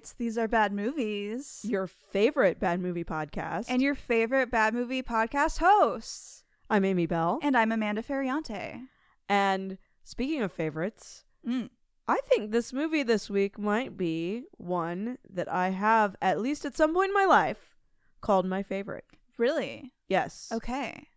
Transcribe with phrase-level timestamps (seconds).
[0.00, 1.60] It's These Are Bad Movies.
[1.62, 3.66] Your favorite bad movie podcast.
[3.68, 6.42] And your favorite bad movie podcast hosts.
[6.70, 7.38] I'm Amy Bell.
[7.42, 8.80] And I'm Amanda Ferriante.
[9.28, 11.68] And speaking of favorites, Mm.
[12.08, 16.74] I think this movie this week might be one that I have, at least at
[16.74, 17.76] some point in my life,
[18.22, 19.04] called my favorite.
[19.36, 19.92] Really?
[20.08, 20.48] Yes.
[20.50, 21.08] Okay.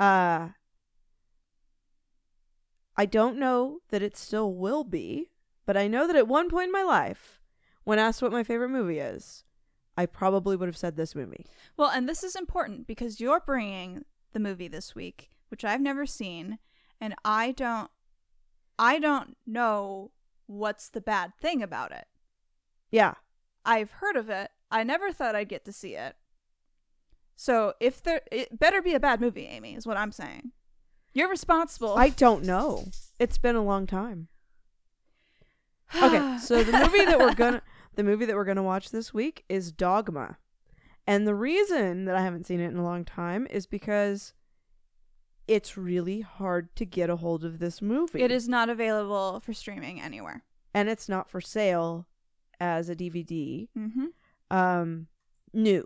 [0.00, 0.48] Uh
[2.96, 5.30] I don't know that it still will be,
[5.66, 7.37] but I know that at one point in my life,
[7.88, 9.44] when asked what my favorite movie is,
[9.96, 11.46] I probably would have said this movie.
[11.78, 14.04] Well, and this is important because you're bringing
[14.34, 16.58] the movie this week, which I've never seen,
[17.00, 17.90] and I don't
[18.78, 20.10] I don't know
[20.46, 22.04] what's the bad thing about it.
[22.90, 23.14] Yeah.
[23.64, 24.50] I've heard of it.
[24.70, 26.14] I never thought I'd get to see it.
[27.36, 30.52] So, if there it better be a bad movie, Amy, is what I'm saying.
[31.14, 31.96] You're responsible.
[31.96, 32.84] I don't know.
[33.18, 34.28] It's been a long time.
[36.02, 37.62] Okay, so the movie that we're gonna
[37.98, 40.38] the movie that we're gonna watch this week is Dogma.
[41.04, 44.34] And the reason that I haven't seen it in a long time is because
[45.48, 48.22] it's really hard to get a hold of this movie.
[48.22, 50.44] It is not available for streaming anywhere.
[50.72, 52.06] And it's not for sale
[52.60, 53.66] as a DVD.
[53.76, 54.56] Mm-hmm.
[54.56, 55.08] Um
[55.52, 55.84] new.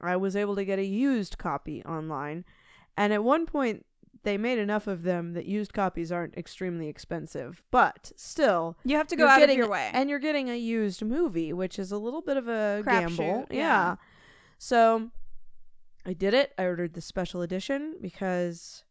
[0.00, 2.44] I was able to get a used copy online.
[2.96, 3.84] And at one point
[4.24, 7.62] they made enough of them that used copies aren't extremely expensive.
[7.70, 9.90] But still, You have to go out getting- of your way.
[9.92, 13.46] and you're getting a used movie, which is a little bit of a Crapshoot, gamble.
[13.50, 13.56] yeah.
[13.58, 13.96] Yeah.
[14.58, 15.10] So
[16.06, 16.52] I did it.
[16.58, 18.84] I ordered the special edition because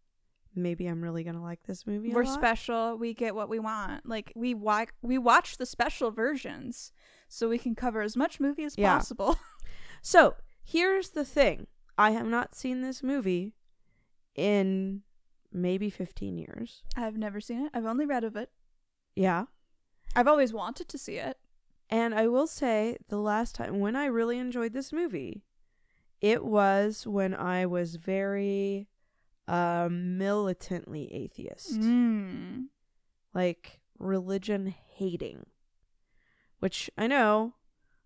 [0.55, 2.11] maybe I'm really gonna like this movie.
[2.13, 2.33] We're lot.
[2.33, 2.97] special.
[2.97, 4.05] We get what we want.
[4.07, 6.91] Like we wa- we watch the special versions
[7.27, 8.95] so we can cover as much movie as Yeah.
[8.97, 9.37] possible.
[10.03, 11.67] So here's the thing:
[11.97, 13.55] I have not seen this movie
[14.35, 15.01] in
[15.51, 16.83] maybe 15 years.
[16.95, 17.71] I've never seen it.
[17.73, 18.49] I've only read of it.
[19.15, 19.45] Yeah.
[20.15, 21.37] I've always wanted to see it.
[21.89, 25.43] And I will say, the last time when I really enjoyed this movie,
[26.19, 28.87] it was when I was very
[29.47, 32.65] um, militantly atheist, Mm.
[33.33, 35.45] like religion hating.
[36.59, 37.53] Which I know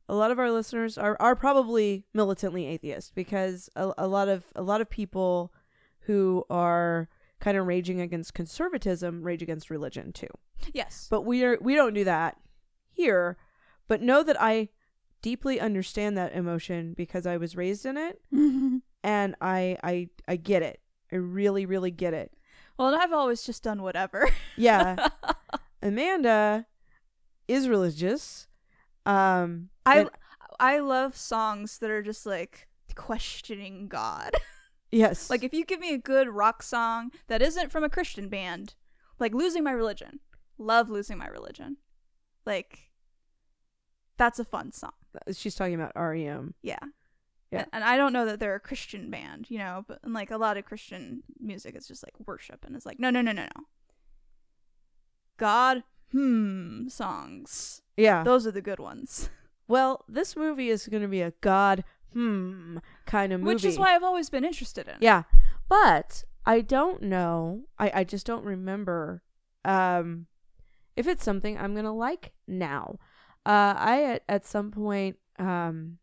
[0.10, 4.44] a lot of our listeners are, are probably militantly atheist because a, a lot of
[4.56, 5.54] a lot of people
[6.02, 7.08] who are
[7.42, 10.28] kind of raging against conservatism rage against religion too.
[10.74, 11.08] Yes.
[11.10, 12.38] But we are we don't do that
[12.92, 13.36] here.
[13.90, 14.70] But know that I
[15.22, 18.22] deeply understand that emotion because I was raised in it
[19.04, 20.80] and I I I get it.
[21.12, 22.32] I really really get it.
[22.78, 24.30] well, and I've always just done whatever.
[24.56, 25.08] Yeah.
[25.82, 26.68] Amanda
[27.48, 28.48] is religious.
[29.06, 30.08] Um I
[30.60, 34.32] I love songs that are just like questioning God.
[34.92, 35.30] yes.
[35.30, 38.76] like if you give me a good rock song that isn't from a Christian band,
[39.20, 40.20] like Losing My Religion.
[40.58, 41.78] Love Losing My Religion.
[42.46, 42.92] Like
[44.18, 44.92] that's a fun song.
[45.36, 46.54] she's talking about REM.
[46.62, 46.80] Yeah.
[47.52, 47.66] Yeah.
[47.74, 50.38] And, I don't know that they're a Christian band, you know, but and like a
[50.38, 53.44] lot of Christian music is just like worship and it's like no no no no
[53.44, 53.64] no.
[55.38, 57.82] God hmm songs.
[57.98, 58.24] Yeah.
[58.24, 59.30] Those are the good ones.
[59.68, 61.84] well, this movie is going to be a god
[62.14, 63.54] hmm kind of movie.
[63.56, 64.96] Which is why I've always been interested in.
[65.00, 65.24] Yeah.
[65.70, 67.64] But I don't know.
[67.80, 69.22] I, I just don't remember
[69.64, 70.28] um
[70.96, 72.98] if it's something I'm gonna like now.
[73.46, 75.98] Uh I at, at some point um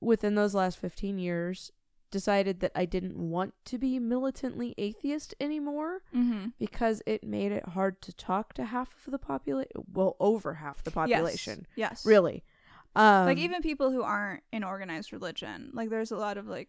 [0.00, 1.72] within those last fifteen years
[2.10, 6.46] decided that I didn't want to be militantly atheist anymore Mm-hmm.
[6.58, 10.82] because it made it hard to talk to half of the population well over half
[10.82, 11.66] the population.
[11.76, 12.06] Yes.
[12.06, 12.44] Really.
[12.96, 16.68] Um like even people who aren't in organized religion, like there's a lot of like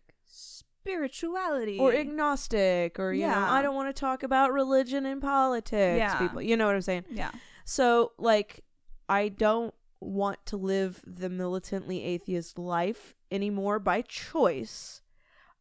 [0.83, 3.51] spirituality or agnostic or you know Yeah.
[3.51, 6.17] i don't want to talk about religion and politics Yeah.
[6.17, 7.31] people you know what i'm saying yeah.
[7.65, 8.63] so like
[9.09, 15.01] i don't want to live the militantly atheist life anymore by choice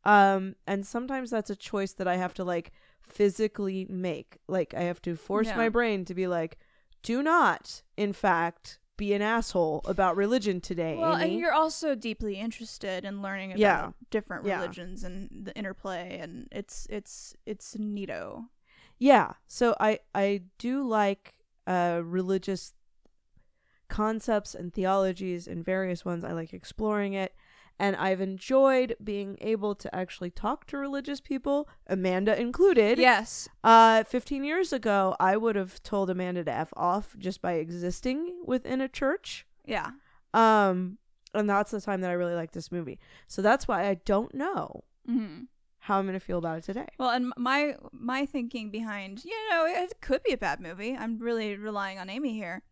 [0.05, 2.71] um and sometimes that's a choice that i have to like
[3.03, 5.57] physically make like i have to force Yeah.
[5.57, 6.59] my brain to be like
[7.03, 11.25] do not in fact be an asshole about religion today Well, Amy.
[11.31, 13.91] and you're also deeply interested in learning about Yeah.
[14.11, 14.61] different Yeah.
[14.61, 18.49] religions and the interplay, and it's it's it's neato.
[18.99, 19.33] Yeah.
[19.47, 21.35] So I I do like
[21.67, 22.75] uh religious
[23.89, 26.25] concepts and theologies and various ones.
[26.25, 27.35] I like exploring it.
[27.81, 32.99] And I've enjoyed being able to actually talk to religious people, Amanda included.
[32.99, 33.49] Yes.
[33.63, 38.43] Uh 15 years ago, I would have told Amanda to F off just by existing
[38.45, 39.47] within a church.
[39.65, 39.91] Yeah.
[40.35, 40.99] Um
[41.35, 42.99] and that's the time that I really like this movie.
[43.27, 45.43] So that's why I don't know hmm
[45.81, 46.89] how I'm going to feel about it today.
[46.99, 50.95] Well, and my my thinking behind, you know, it could be a bad movie.
[50.95, 52.63] I'm really relying on Amy here.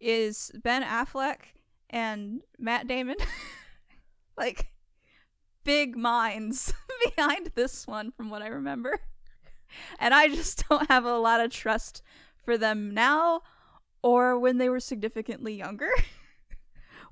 [0.00, 1.38] is Ben Affleck
[1.90, 3.16] and Matt Damon.
[4.36, 4.72] like
[5.64, 6.72] big minds
[7.16, 9.00] behind this one from what I remember.
[9.98, 12.02] And I just don't have a lot of trust
[12.44, 13.40] for them now
[14.02, 15.88] or when they were significantly younger.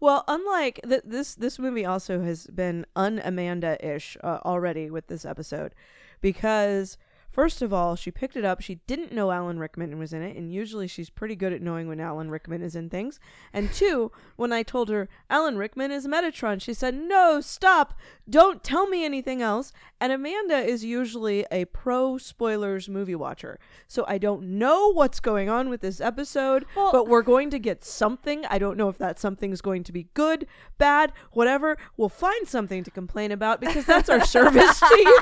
[0.00, 5.08] Well, unlike th- this, this movie also has been un Amanda ish uh, already with
[5.08, 5.74] this episode,
[6.22, 6.96] because
[7.30, 8.60] first of all, she picked it up.
[8.60, 11.88] She didn't know Alan Rickman was in it, and usually she's pretty good at knowing
[11.88, 13.18] when Alan Rickman is in things.
[13.52, 17.94] And two, when I told her Alan Rickman is Metatron, she said, "No, stop!
[18.28, 24.04] Don't tell me anything else." And Amanda is usually a pro spoilers movie watcher, so
[24.08, 27.84] I don't know what's going on with this episode Well- but we're going to get
[27.84, 28.44] something.
[28.46, 30.46] I don't know if that something's going to be good,
[30.78, 31.76] bad, whatever.
[31.96, 35.18] We'll find something to complain about because that's our service to you.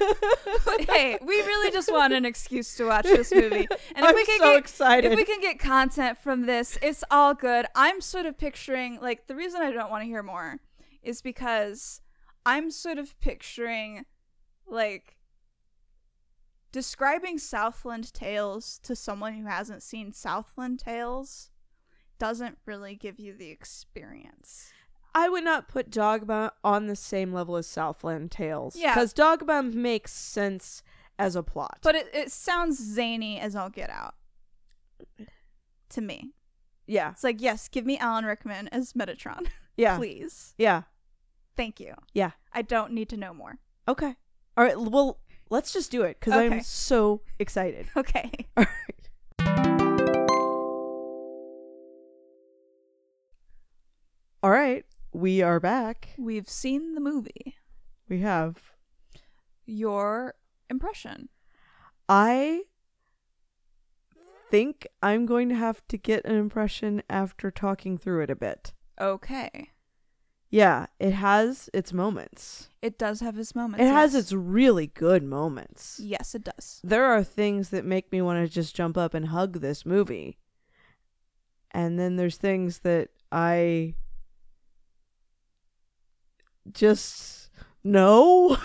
[0.88, 3.66] hey, we really just want an excuse to watch this movie.
[3.66, 5.12] And if I'm we can so get excited.
[5.12, 7.66] if we can get content from this, it's all good.
[7.74, 10.60] I'm sort of picturing like the reason I don't want to hear more
[11.02, 12.00] is because
[12.44, 14.04] I'm sort of picturing
[14.66, 15.16] like
[16.72, 21.50] describing Southland Tales to someone who hasn't seen Southland Tales
[22.18, 24.73] doesn't really give you the experience.
[25.14, 28.74] I would not put Dogma on the same level as Southland Tales.
[28.76, 28.94] Yeah.
[28.94, 30.82] Because Dogma makes sense
[31.18, 31.78] as a plot.
[31.82, 34.14] But it, it sounds zany as all get out.
[35.90, 36.32] To me.
[36.88, 37.12] yeah.
[37.12, 39.46] It's like, yes, give me Alan Rickman as Metatron.
[39.76, 39.96] Yeah.
[39.96, 40.54] Please.
[40.56, 40.82] Yeah.
[41.56, 41.94] Thank you.
[42.12, 42.30] Yeah.
[42.52, 43.58] I don't need to know more.
[43.88, 44.14] Okay.
[44.56, 44.78] All right.
[44.78, 45.18] Well,
[45.50, 46.56] let's just do it because Okay.
[46.58, 47.86] I'm so excited.
[47.96, 48.30] Okay.
[48.56, 49.08] All right.
[54.42, 54.84] All right.
[55.14, 56.08] We are back.
[56.18, 57.54] We've seen the movie.
[58.08, 58.72] We have.
[59.64, 60.34] Your
[60.68, 61.28] impression.
[62.08, 62.62] I
[64.50, 68.72] think I'm going to have to get an impression after talking through it a bit.
[69.00, 69.70] Okay.
[70.50, 72.70] Yeah, it has its moments.
[72.82, 73.84] It does have its moments.
[73.84, 76.00] It has its really good moments.
[76.02, 76.80] Yes, it does.
[76.82, 80.38] There are things that make me want to just jump up and hug this movie.
[81.70, 83.94] And then there's things that I
[86.72, 87.50] just
[87.82, 88.56] no.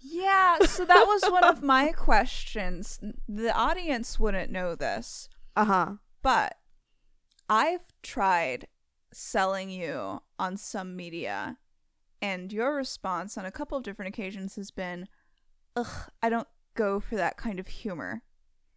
[0.00, 3.00] Yeah, so that was one of my questions.
[3.28, 5.94] The audience wouldn't know this, uh-huh.
[6.22, 6.56] but
[7.48, 8.66] I've tried
[9.12, 11.58] selling you on some media,
[12.20, 15.08] and your response on a couple of different occasions has been,
[15.76, 18.22] ugh, I don't go for that kind of humor.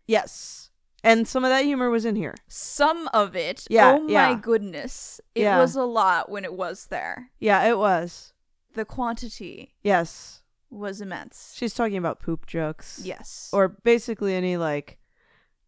[0.07, 0.69] Yes.
[1.04, 2.36] And some of that humor was in here.
[2.48, 4.40] Some of it, Yeah, oh my yeah.
[4.42, 5.60] goodness, it Yeah.
[5.60, 7.30] was a lot when it was there.
[7.40, 8.32] Yeah, it was.
[8.73, 10.41] The quantity Yes.
[10.69, 11.53] was immense.
[11.55, 13.01] She's talking about poop jokes.
[13.03, 13.49] Yes.
[13.53, 14.97] Or basically any like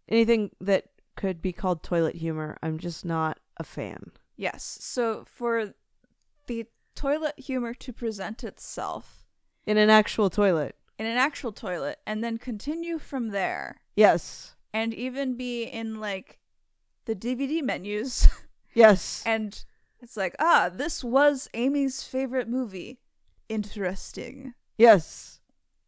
[0.10, 0.86] anything that
[1.16, 2.58] could be called toilet humor.
[2.62, 4.12] I'm just not a fan.
[4.36, 4.78] yes.
[4.82, 5.74] So for
[6.48, 9.26] the toilet humor to present itself
[9.66, 10.76] In an actual toilet.
[10.98, 14.56] in an actual toilet and then continue from there Yes.
[14.74, 16.40] and even be in like
[17.06, 18.28] the DVD menus
[18.74, 19.24] Yes.
[19.26, 19.64] and
[20.06, 23.00] it's like, ah, this was Amy's favorite movie.
[23.50, 24.54] Interesting.
[24.78, 25.40] yes.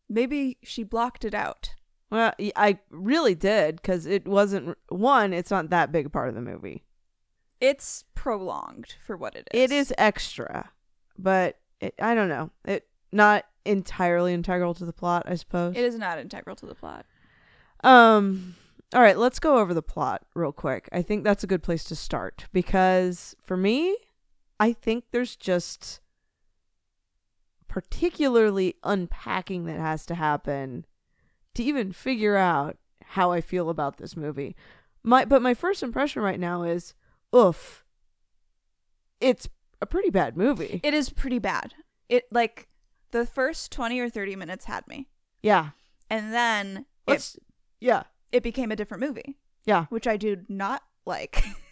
[0.10, 1.76] Maybe she blocked it out.
[2.10, 6.36] Well, I really did cuz it wasn't one, it's not that big a part of
[6.36, 6.86] the movie.
[7.60, 9.62] It's prolonged for what it is.
[9.64, 10.72] It is extra,
[11.18, 12.52] but it, I don't know.
[12.64, 15.76] It not entirely integral to the plot, I suppose.
[15.76, 17.06] It is not integral to the plot.
[17.84, 18.56] Um
[18.94, 20.88] all right, let's go over the plot real quick.
[20.94, 23.98] I think that's a good place to start because for me,
[24.60, 26.00] I think there's just
[27.68, 30.86] particularly unpacking that has to happen
[31.56, 34.56] to even figure out how I feel about this movie.
[35.04, 36.94] My but my first impression right now is
[37.36, 37.84] oof.
[39.20, 39.48] It's
[39.82, 40.80] a pretty bad movie.
[40.84, 41.74] It is pretty bad.
[42.10, 42.68] It like
[43.12, 45.08] the first 20 or 30 minutes had me.
[45.42, 45.70] yeah.
[46.10, 47.38] And then it, Let's
[47.82, 48.04] yeah.
[48.32, 49.36] it became a different movie,
[49.66, 49.88] Yeah.
[49.90, 51.44] which I do not like.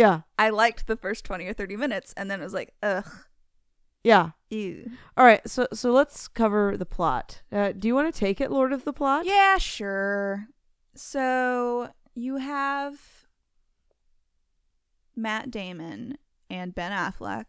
[0.00, 0.22] Yeah.
[0.38, 3.06] I liked the first 20 or 30 minutes and then it was like, ugh,
[4.02, 4.30] Yeah.
[4.48, 4.90] ew.
[5.16, 7.42] All right, so so let's cover the plot.
[7.52, 9.26] Uh, do you want to take it, Lord of the Plot?
[9.26, 10.46] Yeah, sure.
[10.94, 12.94] So you have
[15.14, 16.16] Matt Damon
[16.48, 17.46] and Ben Affleck,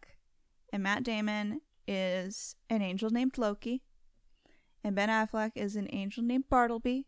[0.72, 3.82] and Matt Damon is an angel named Loki,
[4.84, 7.06] and Ben Affleck is an angel named Bartleby,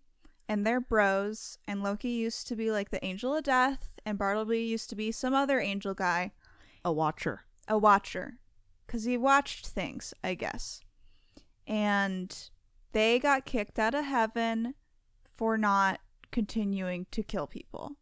[0.48, 1.58] and they're bros.
[1.66, 5.10] And Loki used to be like the angel of death, and Bartleby used to be
[5.12, 6.32] some other angel guy,
[6.84, 7.44] A watcher.
[7.68, 8.38] a watcher,
[8.86, 10.80] because he watched things, I guess.
[11.66, 12.36] And
[12.92, 14.74] they got kicked out of heaven
[15.24, 17.96] for not continuing to kill people.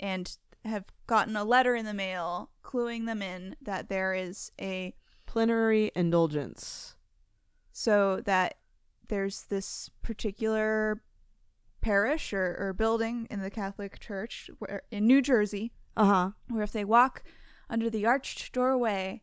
[0.00, 4.94] and have gotten a letter in the mail cluing them in that there is a
[5.26, 6.96] Plenary indulgence.
[7.70, 8.56] so that
[9.08, 11.02] there's this particular
[11.80, 16.30] parish or, or building in the Catholic Church where, in New Jersey Uh huh.
[16.48, 17.22] where if they walk
[17.68, 19.22] under the arched doorway,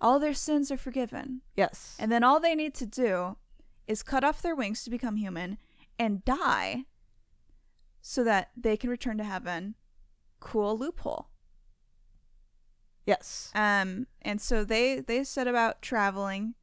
[0.00, 1.42] all their sins are forgiven.
[1.56, 1.96] Yes.
[1.98, 3.36] And then all they need to do
[3.86, 5.58] is cut off their wings to become human
[5.98, 6.84] and die
[8.00, 9.74] so that they can return to heaven.
[10.40, 11.28] Cool loophole.
[13.06, 13.50] yes.
[13.54, 16.54] Um and so they they set about traveling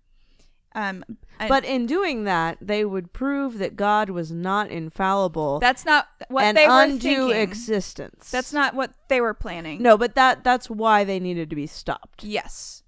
[0.77, 1.03] um
[1.39, 6.07] and But in doing that, they would prove that God was not infallible that's not
[6.29, 7.41] what and they were undue thinking.
[7.41, 8.31] existence.
[8.31, 9.81] that's not what they were planning.
[9.81, 12.23] No, but that that's why they needed to be stopped.
[12.23, 12.83] Yes.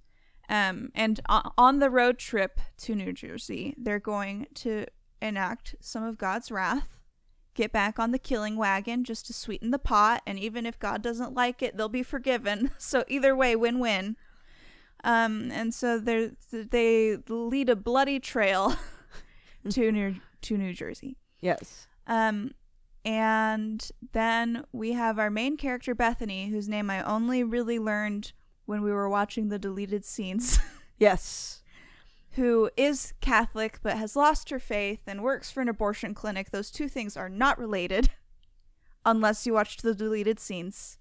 [0.50, 4.86] Um, and o- on the road trip to New Jersey, they're going to
[5.22, 6.98] enact some of God's wrath,
[7.54, 11.04] get back on the killing wagon just to sweeten the pot, and even if God
[11.04, 12.72] doesn't like it, they'll be forgiven.
[12.80, 14.16] So either way, win-win.
[15.04, 18.76] Um, and so they they lead a bloody trail
[19.70, 21.18] to New to New Jersey.
[21.40, 21.88] Yes.
[22.08, 22.52] Um,
[23.06, 28.34] and then we have our main character Bethany, whose name I only really learned
[28.66, 30.60] when we were watching the deleted scenes,
[31.00, 31.64] Yes.
[32.32, 36.52] who is Catholic but has lost her faith and works for an abortion clinic.
[36.52, 38.10] Those two things are not related
[39.06, 40.98] unless you watched the deleted scenes,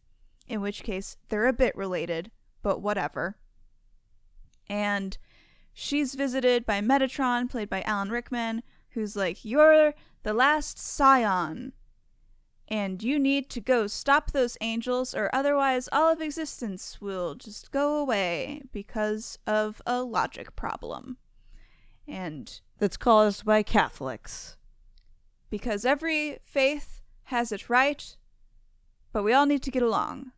[0.46, 2.30] in which case they're a bit related,
[2.62, 3.36] but whatever.
[4.68, 5.16] And
[5.72, 11.72] she's visited by Metatron, played by Alan Rickman, who's like, You're the last scion.
[12.70, 17.70] And you need to go stop those angels, or otherwise all of existence will just
[17.70, 21.16] go away because of a logic problem.
[22.06, 24.56] And That's caused by Catholics.
[25.50, 28.16] because every faith has it right,
[29.12, 30.32] but we all need to get along.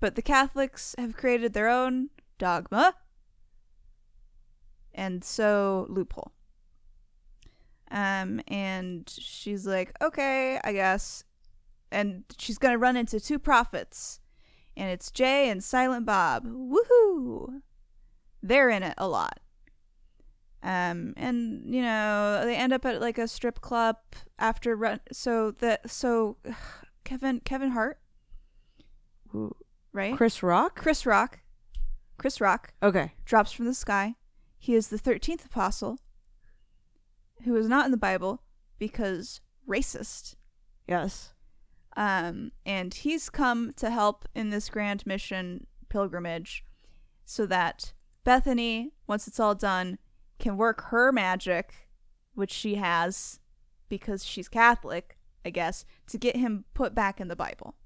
[0.00, 2.94] But the Catholics have created their own dogma,
[4.94, 6.32] and so loophole.
[7.90, 11.24] Um, and she's like, okay, I guess.
[11.92, 14.20] And she's gonna run into two prophets,
[14.76, 16.46] and it's Jay and Silent Bob.
[16.46, 17.60] Woohoo!
[18.42, 19.40] They're in it a lot.
[20.62, 23.98] Um, and you know they end up at like a strip club
[24.36, 25.00] after run.
[25.12, 26.38] So that so
[27.04, 28.00] Kevin Kevin Hart,
[29.92, 30.16] right?
[30.16, 30.76] Chris Rock?
[30.76, 31.38] Chris Rock,
[32.18, 33.12] Chris Rock Okay.
[33.24, 34.14] drops from the sky.
[34.58, 35.98] He is the thirteenth apostle,
[37.44, 38.42] who is not in the Bible
[38.78, 40.34] because racist.
[40.88, 41.32] Yes.
[41.96, 46.64] Um, and he's come to help in this grand mission pilgrimage
[47.24, 47.92] so that
[48.24, 49.98] Bethany, once it's all done,
[50.38, 51.88] can work her magic,
[52.34, 53.40] which she has
[53.88, 57.76] because she's Catholic, I guess, to get him put back in the Bible.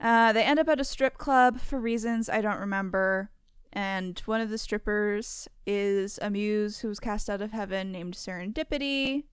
[0.00, 3.30] Uh, they end up at a strip club for reasons I don't remember,
[3.72, 8.14] and one of the strippers is a muse who was cast out of heaven named
[8.14, 9.24] Serendipity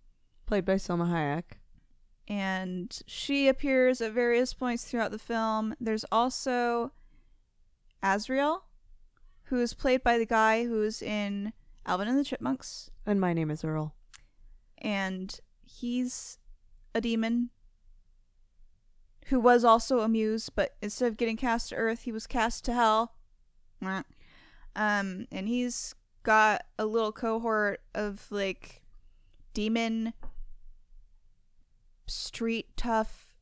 [0.47, 1.57] Played by Salma Hayek.
[2.27, 5.75] and she appears at various points throughout the film.
[5.79, 6.91] There's also
[8.03, 8.65] Azrael,
[9.45, 11.53] who is played by the guy who's in
[11.85, 13.95] Alvin and the Chipmunks, And my name is Earl.
[14.79, 16.37] and he's
[16.93, 17.49] a demon
[19.25, 22.63] who was also a muse, but instead of getting cast to Earth, he was cast
[22.65, 23.13] to Hell.
[23.81, 28.81] Um, and he's got a little cohort of like
[29.53, 30.13] demon
[32.07, 33.35] street tough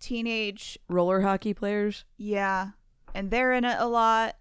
[0.00, 2.04] teenage Roller hockey players.
[2.16, 2.70] yeah
[3.14, 4.36] and they're in it a lot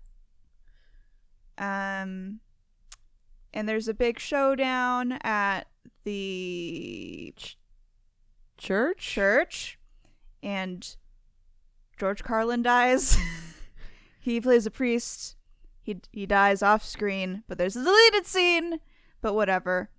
[1.58, 2.40] um
[3.54, 5.68] and there's a big showdown at
[6.04, 7.58] the ch-
[8.58, 8.98] Church?
[8.98, 9.80] church
[10.44, 10.96] and
[11.98, 13.18] george carlin dies
[14.20, 15.36] he plays a priest
[15.82, 18.80] he he dies off screen but there's a deleted scene
[19.22, 19.90] but whatever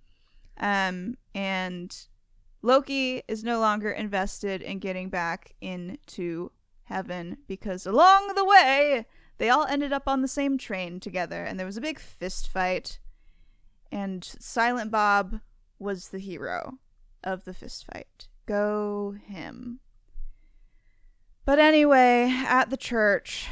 [0.57, 2.07] um and
[2.61, 6.51] Loki is no longer invested in getting back into
[6.85, 9.05] heaven because along the way
[9.37, 12.47] they all ended up on the same train together and there was a big fist
[12.47, 12.97] fight
[13.91, 15.41] and Silent Bob
[15.79, 16.79] was the hero
[17.23, 18.27] of the fist fight.
[18.45, 19.79] Go him.
[21.45, 23.47] But anyway, at the church,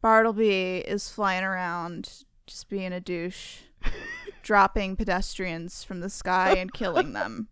[0.00, 3.58] Bartleby is flying around just being a douche
[4.42, 7.48] dropping pedestrians from the sky and killing them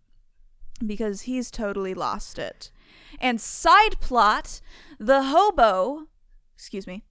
[0.85, 2.71] because he's totally lost it.
[3.19, 4.61] And side plot,
[4.97, 6.07] the hobo,
[6.55, 7.03] excuse me,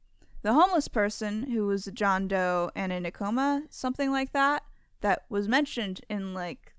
[0.43, 4.63] the homeless person who was a John Doe and in a coma, something like that,
[5.03, 6.75] that was mentioned in like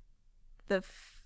[0.68, 1.22] the f-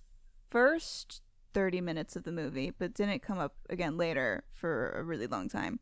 [0.50, 1.22] first
[1.56, 5.48] 30 minutes of the movie, but didn't come up again later for a really long
[5.50, 5.80] time,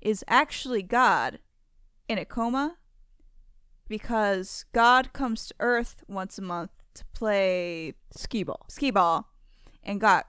[0.00, 1.38] is actually God
[2.08, 2.76] in a coma
[3.88, 8.66] because God comes to Earth once a month to play Ski ball.
[8.68, 9.28] skee ball
[9.82, 10.26] and got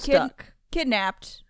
[0.00, 0.30] Kid-
[0.70, 1.42] kidnapped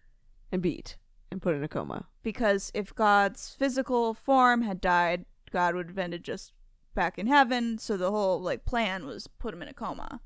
[0.51, 0.97] and beat
[1.31, 2.07] and put in a coma.
[2.23, 6.53] because if God's physical form had died, God would have ended just
[6.95, 7.79] back in heaven.
[7.79, 10.21] So the whole like plan was put him in a coma.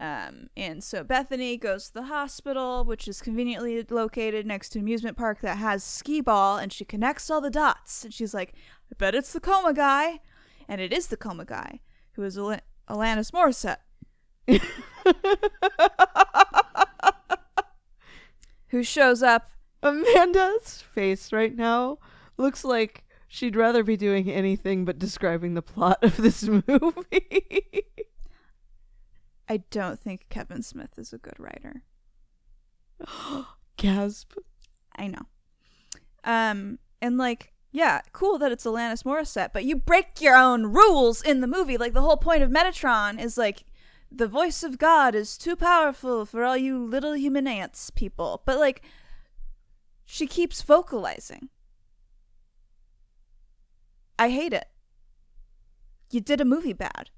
[0.00, 4.84] Um, and so Bethany goes to the hospital, which is conveniently located next to an
[4.84, 8.04] amusement park that has skee ball, and she connects all the dots.
[8.04, 8.54] And she's like,
[8.90, 10.20] "I bet it's the coma guy,"
[10.68, 11.80] and it is the coma guy
[12.12, 13.78] who is Al- Alanis Morissette,
[18.68, 19.50] who shows up
[19.82, 21.98] Amanda's face right now
[22.36, 27.84] looks like she'd rather be doing anything but describing the plot of this movie.
[29.48, 31.82] I don't think Kevin Smith is a good writer.
[33.76, 34.34] Gasp.
[34.96, 35.26] I know.
[36.24, 41.22] Um, and like, yeah, cool that it's Alanis Morissette, but you break your own rules
[41.22, 41.78] in the movie.
[41.78, 43.64] Like the whole point of Metatron is like
[44.10, 48.42] the voice of God is too powerful for all you little human ants people.
[48.44, 48.82] But like
[50.04, 51.50] she keeps vocalizing.
[54.18, 54.66] I hate it.
[56.10, 57.10] You did a movie bad.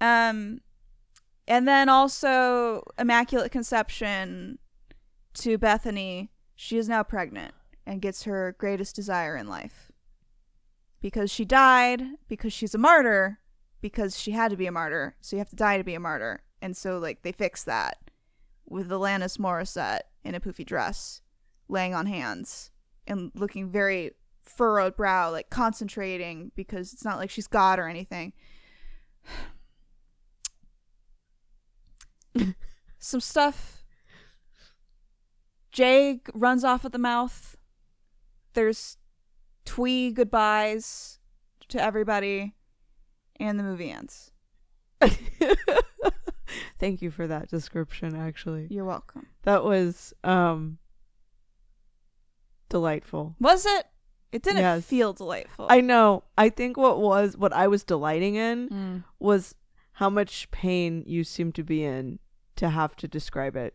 [0.00, 0.60] Um
[1.46, 4.58] and then also Immaculate Conception
[5.34, 7.54] to Bethany, she is now pregnant
[7.86, 9.92] and gets her greatest desire in life.
[11.00, 13.40] Because she died, because she's a martyr,
[13.82, 16.00] because she had to be a martyr, so you have to die to be a
[16.00, 16.42] martyr.
[16.62, 17.98] And so like they fix that
[18.66, 21.20] with Alanis Morissette in a poofy dress,
[21.68, 22.70] laying on hands
[23.06, 28.32] and looking very furrowed brow, like concentrating because it's not like she's God or anything.
[32.98, 33.84] Some stuff.
[35.72, 37.56] Jay runs off at the mouth.
[38.54, 38.96] There's
[39.64, 41.18] twee goodbyes
[41.68, 42.54] to everybody,
[43.40, 44.30] and the movie ends.
[46.78, 48.68] Thank you for that description actually.
[48.70, 49.26] You're welcome.
[49.42, 50.78] That was um
[52.68, 53.34] delightful.
[53.40, 53.86] Was it?
[54.32, 54.84] It didn't Yes.
[54.84, 55.66] feel delightful.
[55.68, 56.24] I know.
[56.36, 59.04] I think what was what I was delighting in Mm.
[59.18, 59.54] was
[59.92, 62.18] how much pain you seem to be in
[62.56, 63.74] to have to describe it.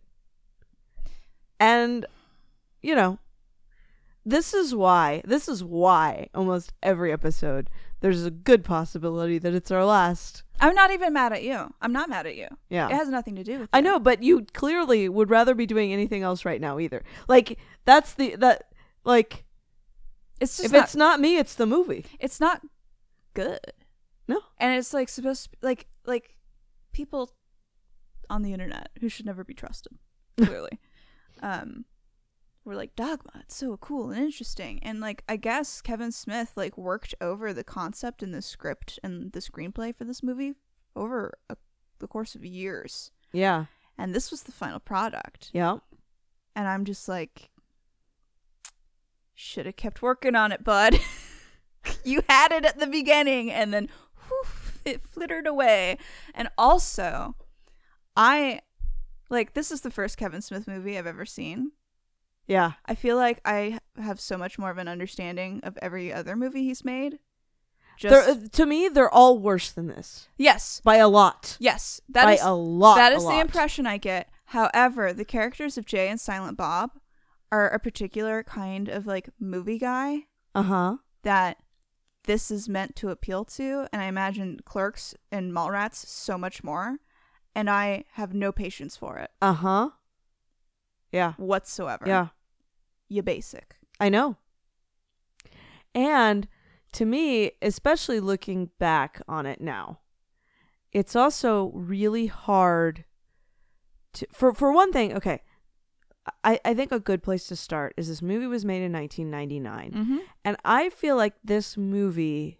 [1.59, 2.05] And
[2.81, 3.19] you know,
[4.25, 7.69] this is why, this is why almost every episode
[8.01, 10.43] there's a good possibility that it's our last.
[10.61, 11.73] I'm not even mad at you.
[11.81, 12.47] I'm not mad at you.
[12.69, 12.87] Yeah.
[12.87, 13.83] It has nothing to do with I you.
[13.83, 17.03] know, but you clearly would rather be doing anything else right now either.
[17.27, 18.69] Like that's the that
[19.03, 19.43] like
[20.39, 22.05] It's just if not, it's not me, it's the movie.
[22.19, 22.61] it's not
[23.33, 23.59] good.
[24.27, 24.39] No.
[24.59, 26.35] And it's like supposed to be, like like
[26.93, 27.31] people
[28.29, 29.97] on the internet who should never be trusted.
[30.37, 30.79] Clearly,
[31.41, 31.85] um,
[32.63, 33.31] were like dogma.
[33.41, 34.79] It's so cool and interesting.
[34.83, 39.31] And like I guess Kevin Smith like worked over the concept and the script and
[39.31, 40.53] the screenplay for this movie
[40.95, 41.57] over a,
[41.99, 43.11] the course of years.
[43.33, 43.65] Yeah.
[43.97, 45.49] And this was the final product.
[45.53, 45.77] Yeah.
[46.55, 47.49] And I'm just like,
[49.33, 50.99] should have kept working on it, bud.
[52.03, 53.89] you had it at the beginning and then
[54.27, 54.43] whew,
[54.85, 55.97] it flittered away.
[56.33, 57.35] And also,
[58.19, 58.61] I
[59.29, 61.71] like this is the first Kevin Smith movie I've ever seen.
[62.47, 62.73] Yeah.
[62.85, 66.63] I feel like I have so much more of an understanding of every other movie
[66.63, 67.19] he's made.
[67.97, 71.57] Just uh, to me, they're all worse than this yes, by a lot.
[71.59, 72.95] yes, that by is a lot.
[72.95, 73.41] That is a the lot.
[73.41, 74.29] impression I get.
[74.45, 76.91] However, the characters of Jay and Silent Bob
[77.51, 80.97] are a particular kind of like movie guy Uh huh.
[81.23, 81.57] that
[82.23, 86.99] this is meant to appeal to, and I imagine Clerks and Mallrats so much more,
[87.59, 89.89] and I have no patience for it Uh huh.
[91.11, 91.33] Yeah.
[91.33, 92.05] whatsoever.
[92.07, 92.27] Yeah.
[93.09, 93.75] you basic.
[93.99, 94.37] I know.
[95.93, 96.47] And
[96.93, 99.99] to me, especially looking back on it now,
[100.93, 103.03] it's also really hard
[104.13, 105.41] to for for one thing, okay.
[106.43, 109.91] I, I think a good place to start is this movie was made in 1999.
[109.91, 110.17] Mm-hmm.
[110.45, 112.59] And I feel like this movie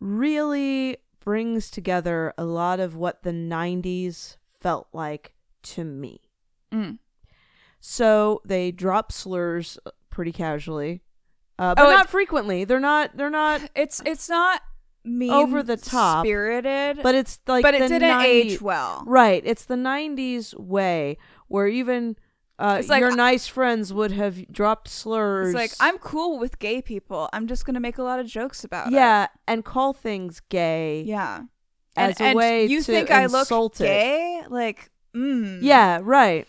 [0.00, 6.20] really brings together a lot of what the 90s felt like to me.
[6.72, 6.98] Mm.
[7.80, 11.02] So they drop slurs uh, pretty casually,
[11.58, 12.64] uh, but Oh, not frequently.
[12.64, 13.16] They're not.
[13.16, 13.60] They're not.
[13.74, 14.62] It's it's not
[15.04, 19.02] mean Over the top, spirited, But it's like but it didn't 90 age well.
[19.04, 19.42] Right.
[19.44, 22.16] It's the '90s way where even
[22.62, 25.48] uh, It's like- your nice friends would have dropped slurs.
[25.48, 27.28] It's like I'm cool with gay people.
[27.32, 28.92] I'm just gonna make a lot of jokes about it.
[28.92, 31.02] yeah, and call things gay.
[31.02, 31.42] Yeah.
[31.96, 33.78] as and, a way you to think I look it.
[33.78, 34.42] gay?
[34.48, 35.58] Like, mm.
[35.60, 36.46] Yeah, right.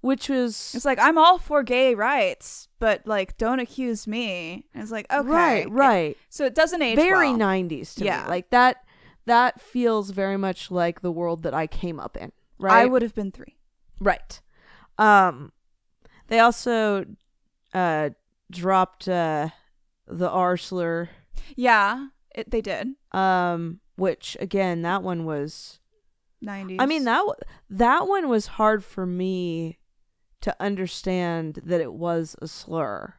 [0.00, 4.66] Which was It's like I'm all for gay rights, but like don't accuse me.
[4.72, 6.16] And it's like okay, right, right.
[6.28, 7.38] so it doesn't age very well.
[7.38, 8.22] 90s to Yeah.
[8.22, 8.28] me.
[8.28, 8.84] Like that
[9.24, 12.82] that feels very much like the world that I came up in, right?
[12.82, 13.56] I would have been three.
[14.00, 14.40] Right.
[14.98, 15.52] Um
[16.28, 17.04] they also
[17.74, 18.10] uh
[18.50, 19.48] dropped uh
[20.06, 21.08] the R slur
[21.56, 22.88] Yeah, it, they did.
[23.12, 25.80] um which again that one was
[26.40, 26.78] Nineties.
[26.80, 27.24] I mean that
[27.70, 29.78] that one was hard for me
[30.42, 33.14] to understand that it was a slur.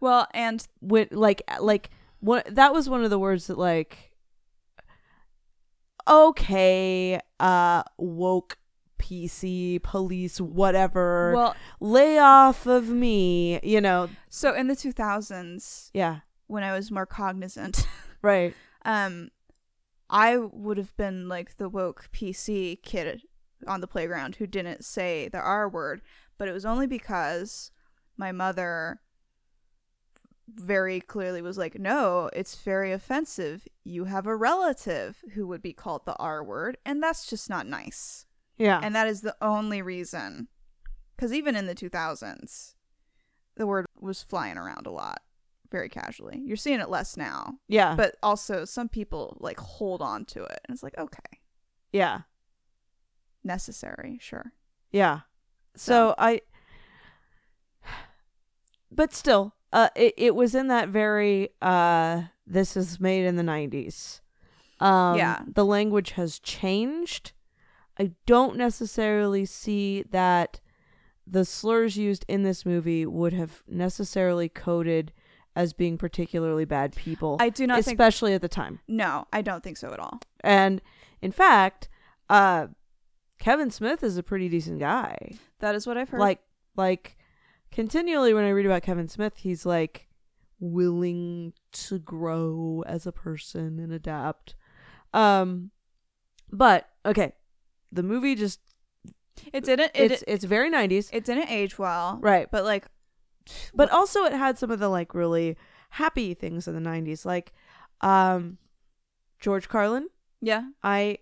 [0.00, 4.12] well, and When like like what that was one of the words that like
[6.08, 8.58] okay, uh woke
[9.00, 14.08] PC police whatever well, lay off of me, you know.
[14.28, 16.20] so in the two thousands, Yeah.
[16.46, 17.86] when I was more cognizant,
[18.22, 18.54] Right.
[18.84, 19.30] um,
[20.08, 23.22] I would have been like the woke PC kid
[23.66, 26.02] on the playground who didn't say the R word,
[26.38, 27.70] but it was only because
[28.16, 29.00] my mother
[30.52, 33.68] very clearly was like, no, it's very offensive.
[33.84, 37.66] You have a relative who would be called the R word, and that's just not
[37.68, 38.26] nice.
[38.60, 38.80] Yeah.
[38.82, 40.48] And that is the only reason.
[41.16, 42.74] Because even in the 2000s,
[43.56, 45.20] the word was flying around a lot,
[45.70, 46.40] very casually.
[46.44, 47.54] You're seeing it less now.
[47.68, 47.94] yeah.
[47.96, 50.60] But also, some people like hold on to it.
[50.66, 51.40] And it's like, okay,
[51.92, 52.20] yeah.
[53.44, 54.52] necessary, sure.
[54.92, 55.20] Yeah.
[55.76, 56.40] So- So I
[58.90, 63.42] but still, uh it, it was in that very uh this is made in the
[63.42, 64.20] 90s.
[64.80, 65.42] Um Yeah.
[65.46, 67.32] the language has changed.
[68.00, 70.60] I don't necessarily see that
[71.26, 75.12] the slurs used in this movie would have necessarily coded
[75.54, 77.94] as being particularly bad people, I do not think.
[77.98, 78.80] especially at the time.
[78.88, 80.20] No, I don't think so at all.
[80.42, 80.80] And
[81.20, 81.88] in fact,
[82.28, 82.68] uh
[83.38, 85.32] Kevin Smith is a pretty decent guy.
[85.60, 86.20] That is what I've heard.
[86.20, 86.40] like
[86.76, 87.16] like
[87.70, 90.08] continually when i read about kevin smith he's like
[90.58, 94.54] willing to grow as a person and adapt
[95.14, 95.70] um
[96.50, 97.32] but okay
[97.92, 98.60] the movie just
[99.52, 99.90] it didn't.
[99.94, 102.18] It, it's it's very 90s it didn't age well.
[102.20, 102.86] right But like,
[103.74, 105.56] but also it had some of the like really
[105.90, 107.52] happy things in the 90s like
[108.00, 108.58] um
[109.40, 110.08] george carlin
[110.40, 111.18] yeah, i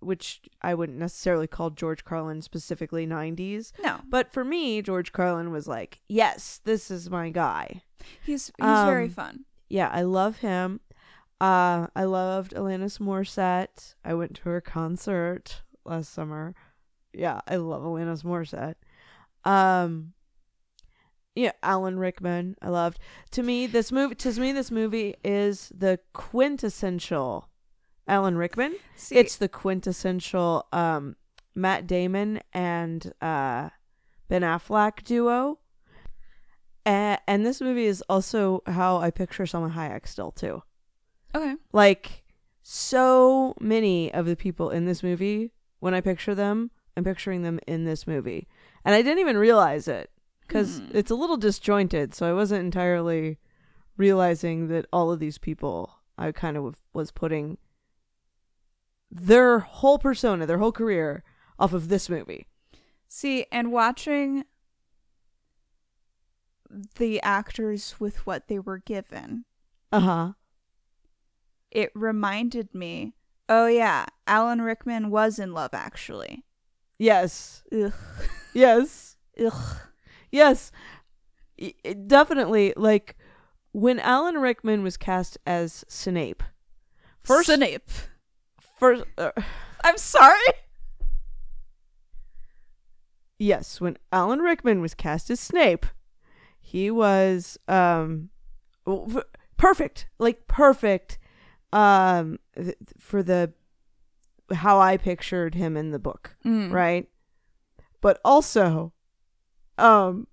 [0.00, 5.50] which i wouldn't necessarily call george carlin specifically 90s no, but for me george carlin
[5.50, 7.82] was like yes this is my guy
[8.24, 9.44] he's he's very Um, fun.
[9.68, 10.80] yeah, I love him.
[11.40, 13.94] Uh, I loved Alanis Morissette.
[14.04, 16.54] I went to her concert last summer.
[17.12, 18.74] Yeah, I love Alanis Morissette.
[19.44, 20.12] Um,
[21.34, 22.56] yeah, Alan Rickman.
[22.62, 22.98] I loved.
[23.32, 24.14] To me, this movie.
[24.16, 27.48] To me, this movie is the quintessential
[28.08, 28.74] Alan Rickman.
[28.96, 31.16] See, It's the quintessential um
[31.54, 33.70] Matt Damon and uh
[34.28, 35.58] Ben Affleck duo.
[36.84, 40.62] And, and this movie is also how I picture Salma Hayek still too.
[41.34, 41.54] okay.
[41.72, 42.24] Like
[42.62, 47.58] so many of the people in this movie, when I picture them, I'm picturing them
[47.66, 48.46] in this movie.
[48.84, 50.90] And I didn't even realize it because Hmm.
[50.92, 53.40] it's a little disjointed, so I wasn't entirely
[53.96, 57.58] realizing that all of these people I kind of was putting
[59.10, 61.24] their whole persona, their whole career
[61.58, 62.46] off of this movie.
[63.08, 64.44] See, and watching
[66.96, 69.46] the actors with what they were given,
[69.90, 70.34] Uh-huh.
[71.72, 73.14] it reminded me,
[73.48, 76.44] oh yeah, Alan Rickman was in Love Actually.
[76.98, 77.62] Yes.
[77.72, 77.92] Ugh.
[78.54, 79.16] Yes.
[79.44, 79.76] Ugh.
[80.30, 80.70] Yes.
[81.60, 83.16] I- I- definitely like
[83.72, 86.42] when Alan Rickman was cast as Snape.
[87.22, 87.90] First Snape.
[88.78, 89.30] first uh,
[89.84, 90.38] I'm sorry.
[93.38, 95.86] yes, when Alan Rickman was cast as Snape,
[96.60, 98.30] he was um
[99.56, 101.18] perfect, like perfect
[101.72, 103.52] um th- for the
[104.52, 106.70] how I pictured him in the book, Mm.
[106.72, 107.08] right?
[108.00, 108.92] But also
[109.78, 110.26] um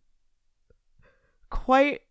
[1.49, 2.02] quite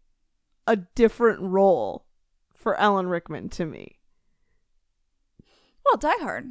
[0.67, 2.07] a different role
[2.55, 3.99] for Alan Rickman to me.
[5.85, 6.47] Well, Die Hard.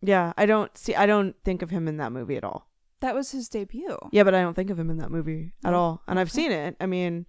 [0.00, 2.68] Yeah, I don't see I don't think of him in that movie at all.
[3.00, 3.96] That was his debut.
[4.12, 6.02] Yeah, but I don't think of him in that movie at Oh, all.
[6.08, 6.76] And I've seen it.
[6.80, 7.26] I mean,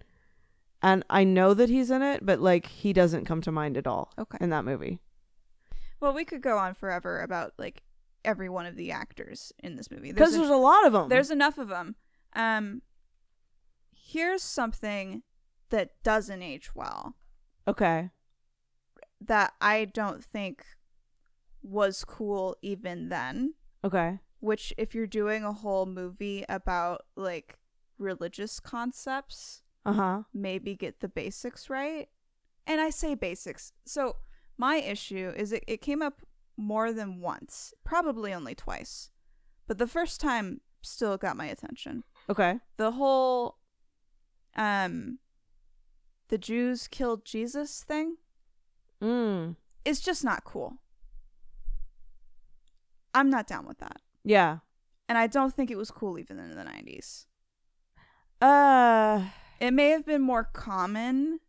[0.82, 3.86] and I know that he's in it, but like he doesn't come to mind at
[3.86, 4.38] all Okay.
[4.40, 5.00] in that movie.
[6.00, 7.82] Well, we could go on forever about like
[8.24, 10.12] every one of the actors in this movie.
[10.12, 11.08] Because There's, there's, a lot of them.
[11.08, 11.94] there's enough of them.
[12.34, 12.82] Um,
[13.92, 15.22] here's something
[15.70, 17.14] that doesn't age well.
[17.68, 18.10] okay.
[19.20, 20.64] that I don't think
[21.62, 23.54] was cool even then.
[23.84, 24.18] Okay.
[24.40, 27.58] Which, if you're doing a whole movie about like
[27.98, 30.22] religious concepts, Uh huh.
[30.34, 32.08] maybe get the basics right.
[32.66, 33.72] And I say basics.
[33.86, 34.16] So,
[34.58, 36.20] my issue is it, it came up
[36.56, 39.10] more than once, probably only twice.
[39.66, 42.04] But the first time still got my attention.
[42.28, 42.58] Okay.
[42.76, 43.56] The whole
[44.56, 45.18] um
[46.28, 48.16] the Jews killed Jesus thing
[49.00, 49.56] Mm.
[49.84, 50.78] it's just not cool.
[53.14, 54.00] I'm not down with that.
[54.24, 54.58] Yeah.
[55.08, 57.26] And I don't think it was cool even in the 90s.
[58.40, 59.24] Uh.
[59.60, 61.40] It may have been more common,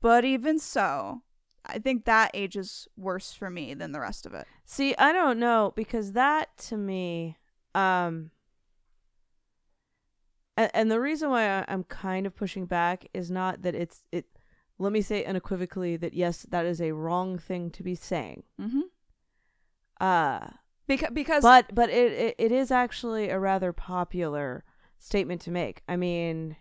[0.00, 1.22] but even so,
[1.64, 4.46] I think that ages worse for me than the rest of it.
[4.64, 7.38] See, I don't know because that to me,
[7.74, 8.30] um,
[10.56, 14.02] and, and the reason why I, I'm kind of pushing back is not that it's
[14.12, 14.26] it.
[14.78, 18.42] Let me say unequivocally that yes, that is a wrong thing to be saying.
[18.60, 18.80] Mm-hmm.
[20.00, 20.48] Uh,
[20.86, 24.64] Because because but but it, it it is actually a rather popular
[24.98, 25.82] statement to make.
[25.88, 26.56] I mean,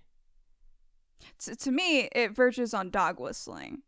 [1.40, 3.82] t- to me it verges on dog whistling.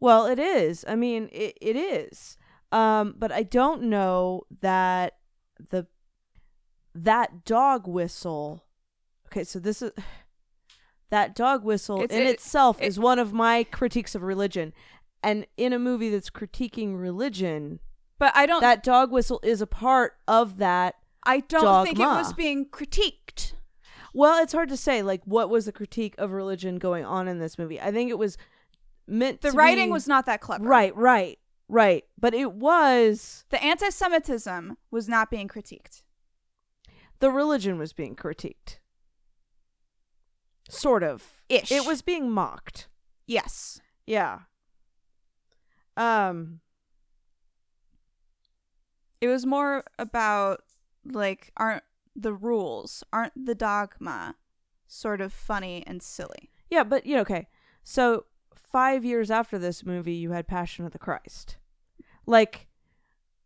[0.00, 0.84] Well, it is.
[0.86, 2.36] I mean, it, it is.
[2.72, 5.14] Um, but I don't know that
[5.70, 5.86] the
[6.94, 8.64] that dog whistle.
[9.28, 9.92] Okay, so this is
[11.10, 14.72] that dog whistle It's- in it- itself it- is one of my critiques of religion.
[15.22, 17.80] And in a movie that's critiquing religion,
[18.18, 20.96] But I don't that dog whistle is a part of that.
[21.24, 23.54] I don't think it was being critiqued.
[24.14, 27.38] Well, it's hard to say like what was the critique of religion going on in
[27.40, 27.80] this movie.
[27.80, 28.38] I think it was
[29.06, 30.64] meant The writing be- was not that clever.
[30.64, 32.04] Right, right, right.
[32.18, 36.02] But it was The anti-Semitism was not being critiqued.
[37.18, 38.78] the religion was being critiqued.
[40.70, 41.42] Sort of.
[41.48, 41.70] Ish.
[41.72, 42.88] It was being mocked.
[43.26, 43.80] Yes.
[44.06, 44.40] Yeah.
[45.96, 46.60] Um
[49.20, 50.60] It was more about
[51.04, 51.82] like aren't
[52.16, 54.36] the rules, aren't the dogma
[54.86, 56.50] sort of funny and silly.
[56.70, 57.48] yeah, but you know, okay.
[57.82, 58.24] So
[58.54, 61.56] 5 years after this movie you had Passion of the Christ.
[62.26, 62.66] Like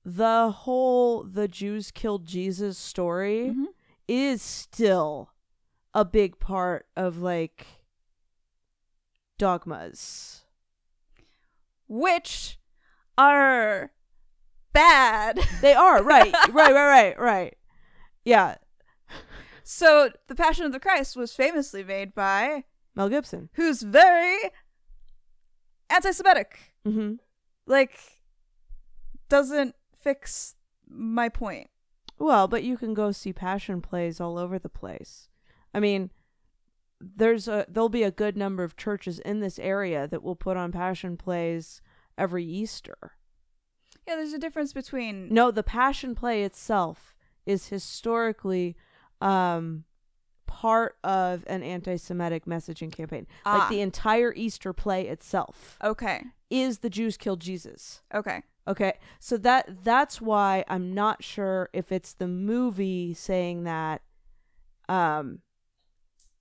[0.04, 3.66] the whole the Jews killed Jesus story Mhm.
[4.07, 5.31] is still
[5.94, 7.66] a big part of like
[9.38, 10.44] dogmas.
[11.87, 12.59] Which
[13.16, 13.92] are
[14.72, 15.40] bad.
[15.61, 17.59] They are right, right, right, right, right.
[18.28, 18.56] Yeah,
[19.62, 22.64] so the Passion of the Christ was famously made by
[22.94, 23.48] Mel Gibson.
[23.54, 24.36] who's very
[25.88, 26.58] anti-Semitic.
[26.86, 27.14] Mm-hmm.
[27.66, 27.98] Like
[29.28, 30.54] doesn't fix
[30.88, 31.68] my point.
[32.18, 35.28] Well, but you can go see passion plays all over the place.
[35.72, 36.10] I mean,
[37.00, 40.56] there's a there'll be a good number of churches in this area that will put
[40.56, 41.80] on passion plays
[42.16, 43.12] every Easter.
[44.06, 47.14] Yeah, there's a difference between No, the passion play itself
[47.48, 48.76] is historically
[49.20, 49.84] um
[50.46, 53.26] part of an anti-Semitic messaging campaign.
[53.44, 53.58] Ah.
[53.58, 56.22] Like the entire Easter play itself Okay.
[56.50, 58.02] is the Jews killed Jesus.
[58.14, 58.42] Okay.
[58.66, 58.94] Okay.
[59.18, 64.02] So that that's why I'm not sure if it's the movie saying that
[64.88, 65.40] um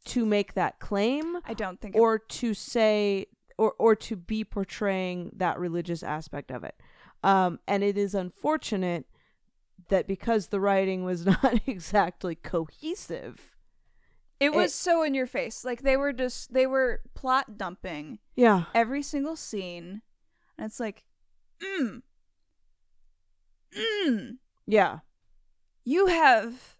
[0.06, 4.44] to make that claim I don't think it or to say or or to be
[4.44, 6.76] portraying that religious aspect of it.
[7.24, 9.06] Um and it is unfortunate
[9.90, 13.56] that because the writing was not exactly cohesive.
[14.40, 15.66] It was It- so in your face.
[15.66, 18.66] Like they were just they were plot dumping Yeah.
[18.76, 20.02] every single scene.
[20.58, 21.04] And it's like,
[21.64, 22.02] mm.
[23.78, 24.38] Mm.
[24.66, 25.00] Yeah.
[25.84, 26.76] You have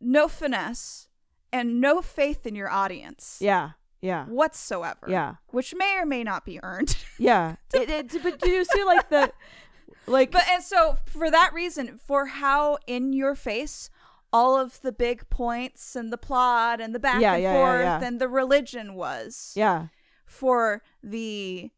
[0.00, 1.08] no finesse
[1.52, 3.70] and no faith in your audience Yeah.
[4.00, 4.26] Yeah.
[4.26, 5.06] whatsoever.
[5.08, 5.36] Yeah.
[5.48, 6.96] Which may or may not be earned.
[7.18, 7.56] Yeah.
[7.72, 9.32] it, it, but do you see like the
[10.06, 13.90] like but and so for that reason, for how in your face
[14.32, 17.82] all of the big points and the plot and the back Yeah, and yeah, forth
[17.84, 18.04] yeah.
[18.04, 19.52] and the religion was.
[19.54, 19.86] yeah.
[20.26, 21.70] for the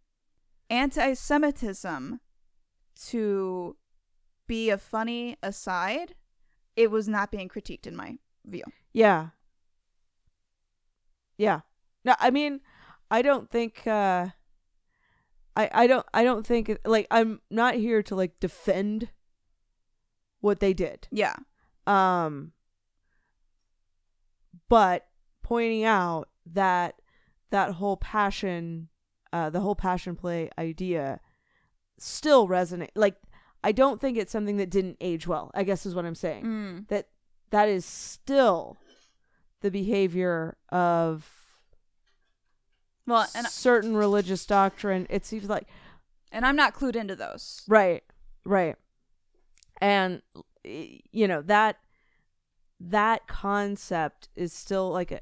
[0.70, 2.20] anti Semitism
[3.08, 3.76] to
[4.46, 6.14] be a funny aside,
[6.76, 8.64] it was not being critiqued in my view.
[8.92, 9.28] Yeah.
[11.36, 11.60] Yeah.
[12.04, 12.60] No, I mean,
[13.10, 14.28] I don't think uh
[15.56, 19.08] I I don't I don't think like I'm not here to like defend
[20.40, 21.08] what they did.
[21.10, 21.34] Yeah.
[21.86, 22.52] Um
[24.68, 25.06] but
[25.42, 26.96] pointing out that
[27.50, 28.88] that whole passion
[29.32, 31.20] uh the whole passion play idea
[31.98, 33.16] still resonate like
[33.64, 35.50] I don't think it's something that didn't age well.
[35.54, 36.88] I guess is what I'm saying Mm.
[36.88, 37.08] that
[37.50, 38.76] that is still
[39.62, 41.35] the behavior of
[43.06, 45.06] Well, and certain religious doctrine.
[45.10, 45.68] It seems like
[46.32, 47.62] and I'm not clued into those.
[47.68, 48.02] right,
[48.44, 48.76] right,
[49.80, 50.22] and
[50.64, 51.76] you know that
[52.80, 55.12] that concept is still like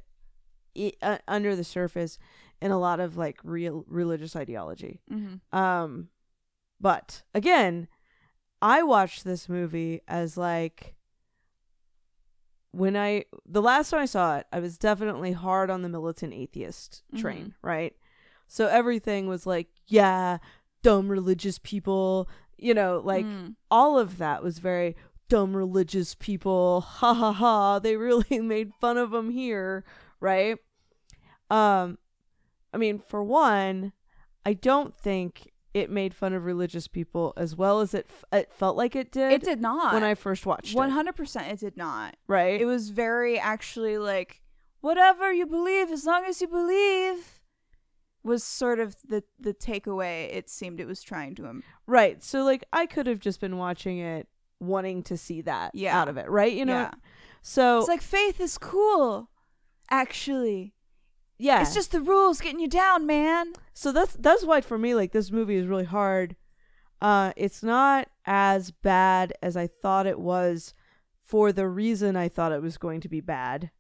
[0.77, 2.19] a, uh, under the surface
[2.61, 5.01] in a lot of like real religious ideology.
[5.13, 5.57] Mm-hmm.
[5.57, 6.09] Um,
[6.81, 7.89] but again,
[8.61, 10.94] I watched this movie as like
[12.77, 16.33] when I the last time I saw it, I was definitely hard on the militant
[16.35, 17.95] atheist train, right?
[18.47, 20.39] So everything was like, yeah,
[20.83, 23.55] dumb religious people, you know, like Mm.
[23.71, 24.97] all of that was very
[25.29, 26.81] dumb religious people.
[27.01, 27.79] Ha ha ha.
[27.79, 29.85] They really made fun of them here,
[30.21, 30.59] right?
[31.51, 31.99] Um
[32.73, 33.93] I mean, for one,
[34.45, 38.53] I don't think it made fun of religious people as well as it f- it
[38.53, 39.93] felt like it did, it did not.
[39.93, 42.17] when I first watched One it, hundred percent, it did not.
[42.29, 42.61] right?
[42.61, 44.41] It was very actually like
[44.81, 47.41] whatever you believe, as long as you believe,
[48.23, 50.35] was sort of the the takeaway.
[50.35, 51.47] It seemed it was trying to.
[51.47, 52.23] Im- right.
[52.23, 54.29] So like I could have just been watching it
[54.61, 56.01] wanting to see that Yeah.
[56.01, 56.53] out of it, right?
[56.53, 56.73] You know.
[56.75, 56.91] yeah.
[57.43, 59.29] So It's like faith is cool.
[59.91, 60.73] Actually,
[61.39, 61.61] yeah.
[61.63, 63.53] it's just the rules getting you down, man.
[63.73, 66.37] so that's that's why for me like this movie is really hard
[67.01, 70.73] uh it's not as bad as i thought it was
[71.25, 73.71] for the reason i thought it was going to be bad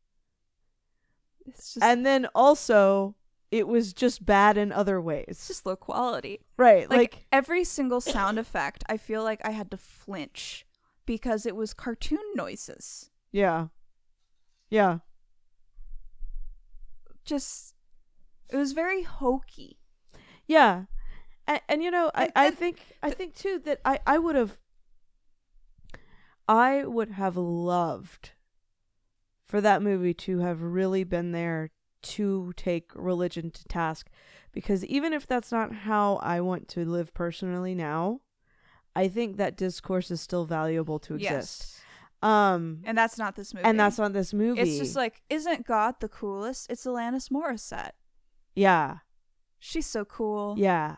[1.46, 3.14] It's just and then also
[3.50, 6.40] it was just bad in other it's ways just low quality.
[6.56, 10.66] right Like, like, every single sound effect, I feel like I had to flinch
[11.06, 13.10] because it was cartoon noises.
[13.30, 13.68] yeah
[14.70, 14.98] yeah
[17.24, 17.74] Just
[18.50, 19.78] it was very hokey.
[20.46, 20.84] yeah
[21.46, 24.58] and, and you know i i think i think too that i i would have
[26.48, 28.32] i would have loved
[29.46, 31.70] for that movie to have really been there
[32.02, 34.10] to take religion to task
[34.52, 38.20] because even if that's not how I want to live personally now,
[38.94, 41.32] I think that discourse is still valuable to exist.
[41.32, 41.80] Yes.
[42.24, 43.64] Um And that's not this movie.
[43.66, 44.60] and that's not this movie.
[44.60, 46.70] It's just like, isn't God the coolest?
[46.70, 47.92] It's Alanis Morissette.
[48.54, 48.98] yeah.
[49.58, 50.96] She's so cool Yeah.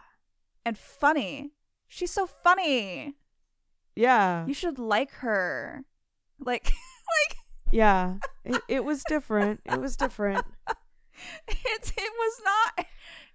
[0.65, 1.53] and funny.
[1.89, 3.15] She's so funny.
[3.95, 4.45] Yeah.
[4.47, 5.85] You should like her.
[6.39, 6.65] Like,
[7.31, 7.39] like
[7.73, 8.17] Yeah.
[8.45, 9.61] It, it was different.
[9.65, 10.45] It was different.
[11.49, 11.93] it.
[11.97, 12.87] It was not.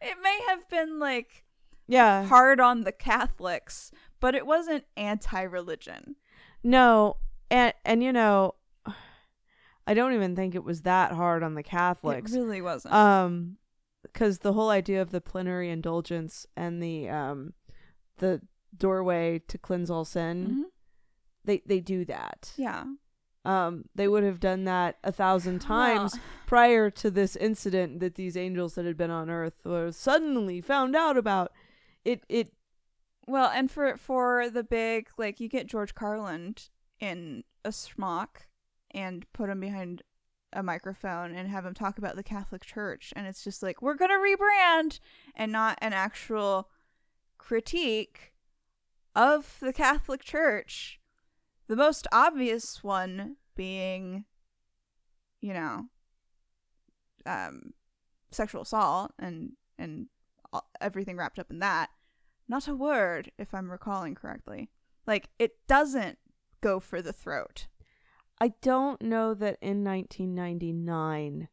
[0.01, 1.43] It may have been like
[1.87, 2.25] Yeah.
[2.25, 6.15] hard on the Catholics, but it wasn't anti-religion.
[6.63, 7.17] No.
[7.51, 8.55] And and you know,
[9.85, 12.33] I don't even think it was that hard on the Catholics.
[12.33, 12.93] It really wasn't.
[12.93, 13.57] um
[14.03, 17.53] because the whole idea of the plenary indulgence and the um
[18.17, 18.41] the
[18.75, 20.63] doorway to cleanse all sin Mhm.
[21.45, 22.85] they they do that Yeah.
[23.45, 28.15] um they would have done that a thousand times Well, prior to this incident that
[28.15, 31.51] these angels that had been on earth were suddenly found out about
[32.03, 32.53] it it
[33.27, 36.55] Well, and for for the big like you get George Carlin
[37.01, 38.47] in a smock
[38.91, 40.03] and put him behind
[40.53, 43.11] a microphone and have him talk about the Catholic Church.
[43.15, 44.99] And it's just like we're going to rebrand!
[45.35, 46.69] And not an actual
[47.37, 48.33] critique
[49.15, 50.99] of the Catholic Church.
[51.67, 54.25] The most obvious one being
[55.41, 55.85] you know
[57.25, 57.73] um
[58.31, 60.07] sexual assault and and
[60.79, 61.89] everything wrapped up in that.
[62.47, 64.69] Not a word if i'm recalling correctly.
[65.07, 66.19] Like it doesn't
[66.61, 67.67] go for the throat
[68.39, 71.47] i don't know that in 1999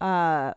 [0.00, 0.52] uh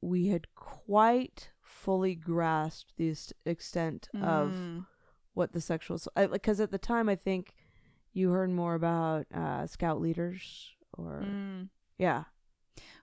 [0.00, 3.14] we had quite fully grasped the
[3.44, 4.86] extent of Mm.
[5.34, 5.98] what the sexual
[6.30, 7.54] because at the time I think
[8.12, 11.68] you heard more about uh, scout leaders or Mm.
[11.98, 12.24] yeah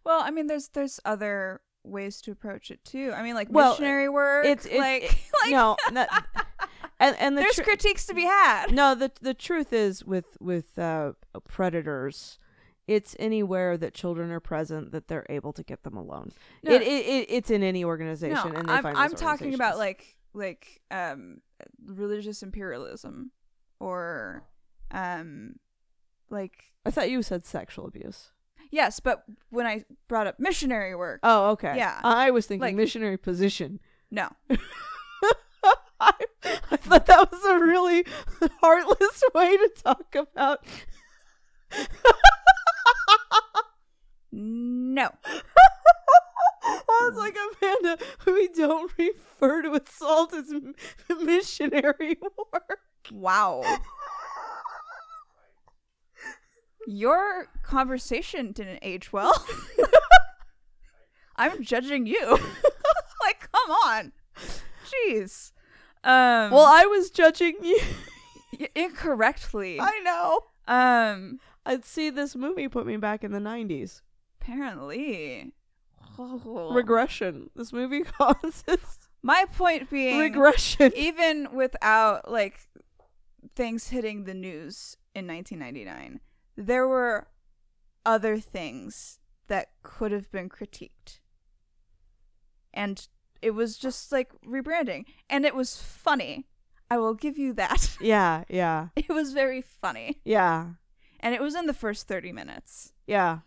[0.05, 3.71] well i mean there's there's other ways to approach it too i mean like Well,
[3.71, 6.07] missionary work it's it, like, it- like no not,
[6.99, 8.71] and and the there's tru- critiques to be had.
[8.71, 11.13] No the the truth is with with uh,
[11.47, 12.39] predators
[12.87, 16.31] it's anywhere that children are present that they're able to get them alone.
[16.63, 16.71] No.
[16.73, 19.77] it, it, it it's in any organization no, and they i'm, find I'm talking about
[19.77, 21.41] like like um
[21.83, 23.31] religious imperialism
[23.79, 24.43] or
[24.91, 25.55] um
[26.29, 28.31] like I thought you said sexual abuse.
[28.71, 31.21] Yes but when i brought up missionary work.
[31.23, 31.73] Oh okay.
[31.77, 31.99] Yeah.
[32.03, 33.79] I was thinking Like- missionary position.
[34.11, 34.29] No
[35.99, 38.05] I, I thought that was a really
[38.61, 40.65] heartless way to talk about.
[44.31, 45.09] no
[46.65, 50.51] I was like, Amanda, we don't refer to assault as
[51.21, 52.17] missionary
[52.51, 52.79] work.
[53.11, 53.63] Wow.
[56.87, 59.45] Your conversation didn't age well.
[61.35, 62.29] I'm judging you.
[63.23, 64.11] like, come on.
[65.09, 65.51] Jeez.
[66.06, 67.80] Um Well, I was judging you.
[68.76, 69.80] incorrectly.
[69.82, 70.41] I know.
[70.68, 74.01] um I'd see this movie put me back in the 90s.
[74.39, 75.51] apparently.
[76.18, 76.72] Oh.
[76.74, 77.49] Regression.
[77.56, 80.93] This movie causes My point being regression.
[80.95, 82.60] even without like
[83.56, 86.20] things hitting the news in 1999
[86.58, 87.28] there were
[88.06, 91.20] other things that could have been critiqued
[92.74, 93.08] and
[93.45, 96.45] it was just like rebranding and it was funny.
[96.89, 97.97] I will give you that.
[98.01, 100.19] Yeah, yeah, it was very funny.
[100.25, 100.71] Yeah,
[101.19, 102.93] and it was in the first 30 minutes.
[103.07, 103.39] Yeah.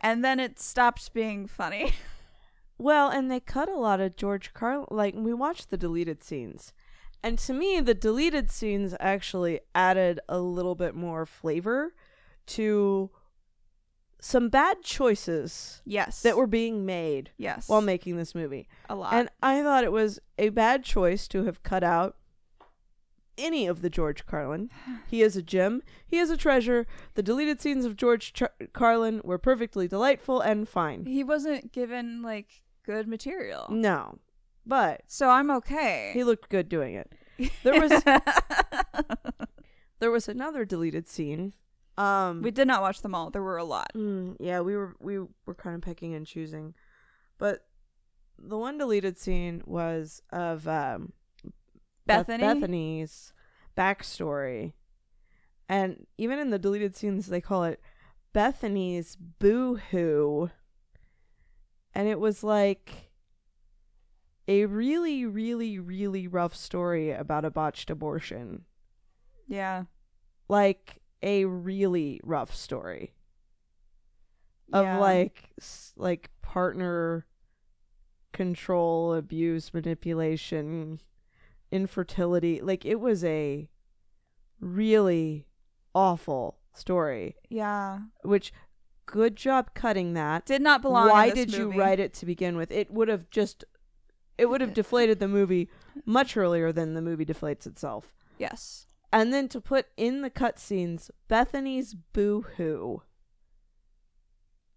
[0.00, 1.92] and then it stopped being funny.
[2.80, 4.86] Well, and they cut a lot of George Carlin.
[4.90, 6.72] Like we watched the deleted scenes,
[7.24, 11.92] and to me, the deleted scenes actually added a little bit more flavor
[12.54, 13.10] to
[14.20, 18.68] some bad choices yes that were being made yes while making this movie.
[18.88, 22.16] a lot And I thought it was a bad choice to have cut out
[23.36, 24.68] any of the George Carlin.
[25.06, 25.82] He is a gem.
[26.06, 26.86] He is a treasure.
[27.14, 31.06] The deleted scenes of George Char- Carlin were perfectly delightful and fine.
[31.06, 34.18] he wasn't given like good material No,
[34.66, 37.12] but so i'm okay he looked good doing it.
[37.62, 38.02] There was
[40.00, 41.52] there was another deleted scene.
[41.98, 43.30] Um, we did not watch them all.
[43.30, 43.90] There were a lot.
[43.94, 46.74] Mm, yeah, we were we were kind of picking and choosing,
[47.38, 47.66] but
[48.38, 51.12] the one deleted scene was of um,
[52.06, 52.44] Beth- Bethany?
[52.54, 53.32] Bethany's
[53.76, 54.74] backstory,
[55.68, 57.80] and even in the deleted scenes, they call it
[58.32, 60.50] Bethany's boo hoo,
[61.94, 63.10] and it was like
[64.46, 68.64] a really, really, really rough story about a botched abortion,
[69.48, 69.84] Yeah.
[70.48, 73.14] like a really rough story
[74.72, 74.98] of Yeah.
[74.98, 75.50] like
[75.96, 77.26] like partner
[78.32, 81.00] control, abuse, manipulation,
[81.72, 82.60] infertility.
[82.60, 83.68] Like it was a
[84.60, 85.46] really
[85.94, 87.36] awful story.
[87.48, 88.00] Yeah.
[88.22, 88.52] Which
[89.06, 90.46] good job cutting that.
[90.46, 91.08] Did not belong.
[91.08, 92.70] Why did you write it to begin with?
[92.70, 93.64] It would have just
[94.36, 95.68] it would have deflated the movie
[96.04, 98.14] much earlier than the movie deflates itself.
[98.38, 98.86] Yes.
[99.12, 103.02] And then to put in the cutscenes Bethany's boo hoo.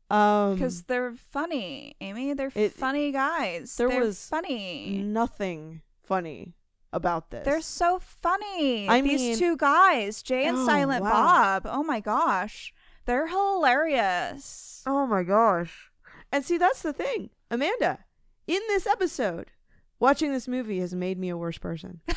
[0.10, 2.34] Um Because they're funny, Amy.
[2.34, 3.76] They're It- funny guys.
[3.78, 4.98] there they're was funny.
[5.04, 6.54] nothing funny
[6.94, 7.46] about this.
[7.46, 8.88] They're so funny.
[8.90, 11.12] I These mean- two guys, Jay and Oh, Silent wow.
[11.12, 11.66] Bob.
[11.66, 12.74] Oh my gosh.
[13.06, 14.84] They're hilarious.
[14.86, 15.92] Oh my gosh.
[16.32, 17.30] And see, that's the thing.
[17.50, 18.00] Amanda,
[18.48, 19.52] in this episode,
[20.00, 22.02] watching this movie has made me a worse person.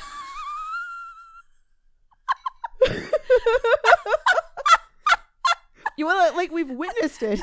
[5.97, 7.41] you want to, like, we've witnessed it.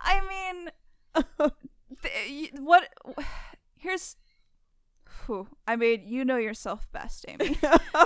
[0.00, 0.70] I mean,
[2.02, 2.88] th- what?
[3.76, 4.16] Here's.
[5.26, 7.56] Whew, I mean, you know yourself best, Amy.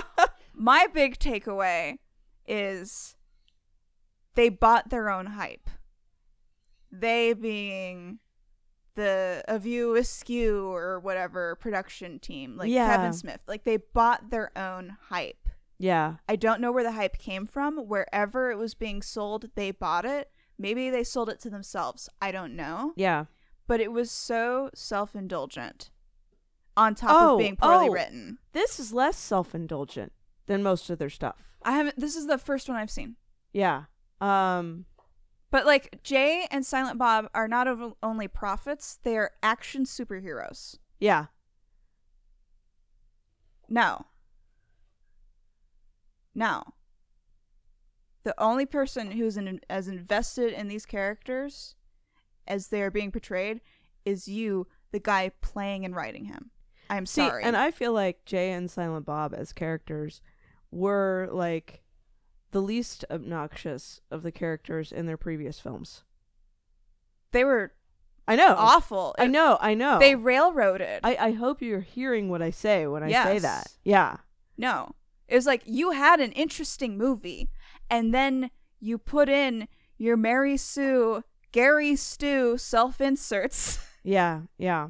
[0.53, 1.97] My big takeaway
[2.47, 3.15] is
[4.35, 5.69] they bought their own hype.
[6.91, 8.19] They being
[8.97, 12.93] the A View Askew or whatever production team, like Yeah.
[12.97, 13.39] Kevin Smith.
[13.47, 15.47] Like they bought their own hype.
[15.77, 16.15] yeah.
[16.27, 17.77] I don't know where the hype came from.
[17.87, 20.29] Wherever it was being sold, they bought it.
[20.59, 22.09] Maybe they sold it to themselves.
[22.21, 22.93] I don't know.
[22.95, 23.25] Yeah.
[23.67, 25.91] But it was so self indulgent
[26.75, 27.91] on top Oh, of being poorly oh.
[27.93, 28.39] written.
[28.53, 30.11] This is less self indulgent
[30.47, 31.35] than most of their stuff.
[31.63, 33.15] I haven't this is the first one I've seen.
[33.53, 33.83] Yeah.
[34.21, 34.85] Um,
[35.49, 40.77] But like Jay and Silent Bob are not ov- only prophets, they are action superheroes.
[40.99, 41.27] yeah.
[43.69, 44.05] No.
[46.33, 46.63] No.
[48.23, 51.75] The only person who's in, as invested in these characters
[52.47, 53.61] as they are being portrayed
[54.05, 56.51] is you, the guy playing and writing him.
[56.89, 57.43] I'm See, sorry.
[57.43, 60.21] and I feel like Jay and Silent Bob as characters
[60.71, 61.81] were like
[62.51, 66.03] the least obnoxious of the characters in their previous films.
[67.31, 67.73] they were
[68.27, 68.55] I know.
[68.57, 69.15] awful.
[69.17, 69.57] I know.
[69.61, 69.99] I know.
[69.99, 70.99] They railroaded.
[71.03, 73.67] I, I hope you're hearing what I say when I say that.
[73.85, 74.17] Yeah.
[74.57, 74.95] No.
[75.29, 77.49] It was like you had an interesting movie
[77.89, 78.49] and then
[78.81, 81.23] you put in your Mary Sue,
[81.53, 84.41] Gary Stew self inserts Yeah.
[84.57, 84.89] Yeah.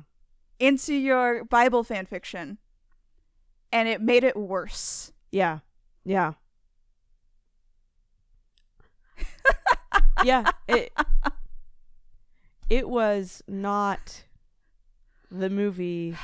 [0.59, 2.57] into your Bible fan fiction
[3.71, 5.11] and it made it worse.
[5.31, 5.59] Yeah.
[6.03, 6.33] Yeah.
[10.27, 10.51] Yeah.
[10.67, 10.91] It
[12.69, 14.23] it was not
[15.31, 16.15] the movie.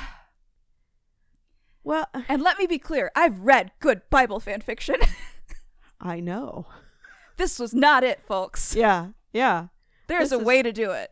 [1.82, 4.96] Well, And let me be clear, I've read good Bible fan fiction.
[6.00, 6.66] I know.
[7.36, 8.74] This was not it, folks.
[8.74, 9.66] Yeah, yeah.
[10.06, 11.10] There's this a is- way to do it.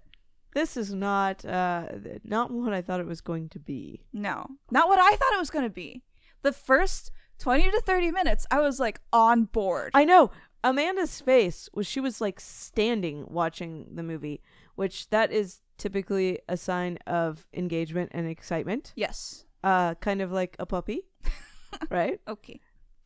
[0.54, 1.86] This is not uh
[2.24, 4.04] not what I thought it was going to be.
[4.12, 6.02] No, not what I thought it was going to be.
[6.42, 9.92] The first 20 to 30 minutes, I was like on board.
[9.94, 10.30] I know.
[10.64, 14.40] Amanda's face was she was like standing watching the movie,
[14.76, 18.92] which that is typically a sign of engagement and excitement.
[18.96, 19.44] yes.
[19.64, 21.02] Uh kind of like a puppy,
[21.90, 22.20] right?
[22.26, 22.60] Okay.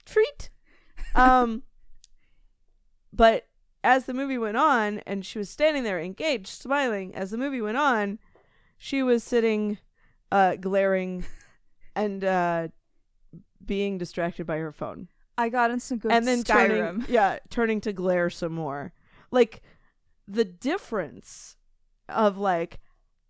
[0.04, 0.50] Treat.
[1.14, 1.62] Um
[3.12, 3.46] but
[3.84, 7.60] as the movie went on and she was standing there engaged, smiling, as the movie
[7.62, 8.18] went on,
[8.78, 9.78] she was sitting
[10.32, 11.24] uh glaring
[11.94, 12.68] and uh
[13.64, 15.08] being distracted by her phone.
[15.38, 16.68] I got in some good and then Skyrim.
[16.68, 18.92] turning yeah turning to glare some more
[19.30, 19.62] like
[20.26, 21.56] the difference
[22.08, 22.80] of like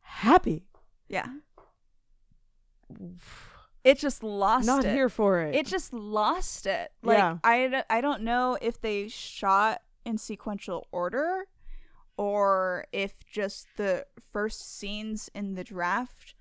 [0.00, 0.66] happy
[1.08, 1.26] Yeah.
[3.84, 4.66] It just lost it.
[4.66, 4.94] not it.
[4.94, 6.92] here for it It just lost it.
[7.02, 7.38] Like Yeah.
[7.44, 11.46] I, I don't know if they shot in sequential order
[12.16, 16.34] or if just the first scenes in the draft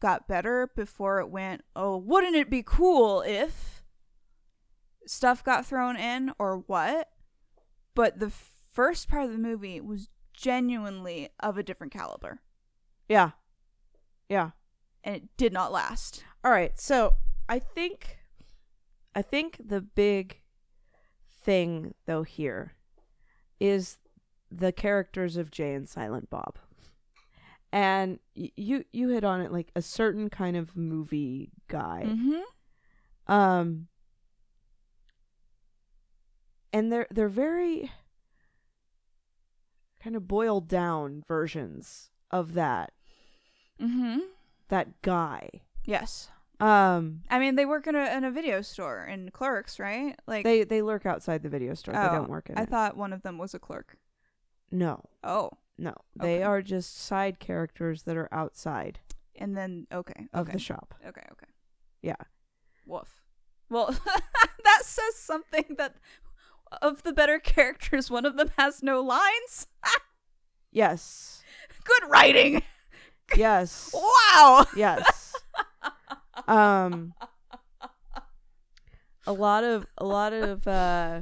[0.00, 3.73] got better before it went, "Oh, wouldn't it be cool if
[5.06, 7.10] stuff got thrown in or what?"
[7.94, 12.40] But the first part of the movie was genuinely of a different caliber
[13.08, 13.30] yeah
[14.28, 14.50] yeah
[15.04, 16.24] and it did not last.
[16.42, 17.12] all right so
[17.48, 18.18] i think
[19.14, 20.40] i think the big
[21.30, 22.72] thing though here
[23.60, 23.98] is
[24.50, 26.58] the characters of jay and silent bob
[27.72, 32.42] and y- you you hit on it like a certain kind of movie guy Mhm.
[33.32, 33.86] um
[36.74, 37.90] and they're they're very
[40.02, 42.92] kind of boiled down versions of that
[43.80, 44.20] Mhm.
[44.68, 45.48] that guy
[45.84, 46.28] Yes.
[46.60, 50.18] um I mean, they work in a in a video store in Clerks, right?
[50.26, 52.68] Like they they lurk outside the video store they Oh, don't work in I it
[52.68, 53.96] thought one of them was a clerk.
[54.70, 56.42] no Oh, no they Okay.
[56.42, 58.98] are just side characters that are outside
[59.36, 61.46] and then okay, of okay, the shop okay, okay.
[62.02, 62.16] Yeah.
[62.86, 63.22] Woof.
[63.70, 63.86] Well,
[64.64, 65.96] that says something that
[66.82, 69.66] of the better characters, one of them has no lines.
[70.72, 71.42] yes
[71.84, 72.62] Good writing.
[73.36, 74.66] yes Wow.
[74.76, 75.34] yes
[76.48, 77.14] um
[79.26, 81.20] a lot of a lot of uh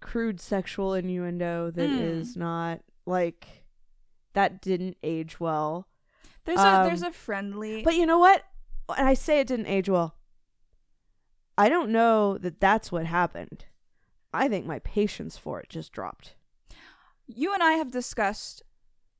[0.00, 2.36] crude sexual innuendo that is Mm.
[2.38, 3.46] not like
[4.32, 5.86] that didn't age well
[6.44, 7.82] There's a there's Um, a friendly.
[7.82, 8.42] but you know what
[8.96, 10.14] and i say it didn't age well
[11.56, 13.66] i don't know that that's what happened.
[14.32, 16.34] I think my patience for it just dropped.
[17.28, 18.62] You and I have discussed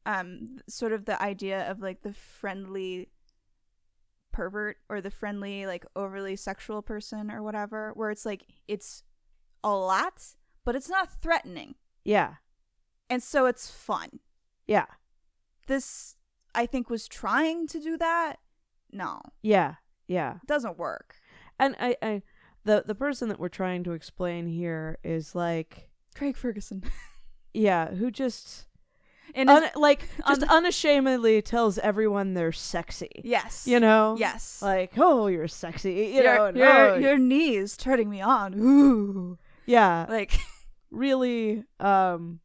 [0.07, 3.09] um sort of the idea of like the friendly
[4.33, 9.05] pervert or the friendly like overly sexual person or whatever where it's like it's
[9.63, 10.21] a lot
[10.65, 11.77] but it's not threatening.
[12.05, 12.35] Yeah.
[13.09, 14.21] And so it's fun.
[14.67, 14.87] Yeah.
[15.69, 16.17] This
[16.57, 18.37] i think was trying to do that?
[18.91, 19.21] No.
[19.43, 19.77] Yeah.
[20.09, 20.37] Yeah.
[20.43, 21.17] It doesn't work
[21.59, 22.23] and i i
[22.65, 26.83] the the person that we're trying to explain here is like craig ferguson.
[27.57, 28.67] Yeah who just
[29.33, 33.23] and un- like just the- unashamedly tells everyone they're sexy.
[33.23, 33.65] Yes.
[33.67, 34.17] You know?
[34.19, 34.61] Yes.
[34.61, 35.93] Like oh you're sexy.
[35.93, 36.95] You your, know your, no.
[36.97, 38.55] your knees turning me on.
[38.59, 39.39] Ooh.
[39.67, 40.07] Yeah.
[40.09, 40.33] Like
[40.91, 42.41] really um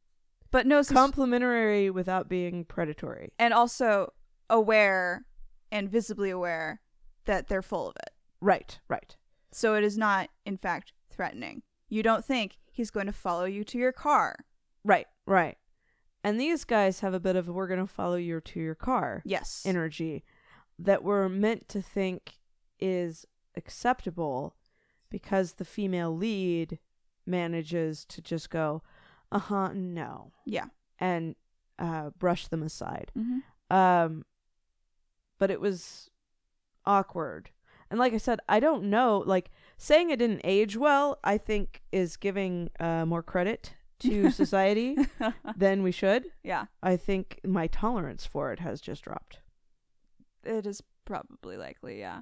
[0.51, 3.33] but no sus- complimentary without being predatory.
[3.39, 4.13] And also
[4.47, 5.25] aware
[5.71, 6.81] and visibly aware
[7.25, 8.08] that they're full of it.
[8.41, 9.15] Right right
[9.51, 11.63] So it is not, in fact, threatening.
[11.89, 14.35] You don't think he's going to follow you to your car.
[14.83, 15.57] right right
[16.23, 19.63] and these guys have a bit of we're gonna follow you to your car Yes.
[19.65, 20.23] energy
[20.77, 22.37] that we're meant to think
[22.79, 23.25] is
[23.55, 24.55] acceptable
[25.09, 26.79] because the female lead
[27.25, 28.81] manages to just go,
[29.31, 30.65] uh huh, no, yeah.
[30.99, 31.35] and
[31.77, 33.11] uh, brush them aside.
[33.17, 33.75] Mm-hmm.
[33.75, 34.25] Um,
[35.37, 36.09] but it was
[36.85, 37.49] awkward.
[37.91, 39.23] And like I said, I don't know.
[39.25, 44.95] Like saying it didn't age well, I think is giving uh, more credit to society
[45.57, 46.25] than we should.
[46.43, 46.65] yeah.
[46.83, 49.39] I think my tolerance for it has just dropped.
[50.43, 52.21] It is probably likely, yeah.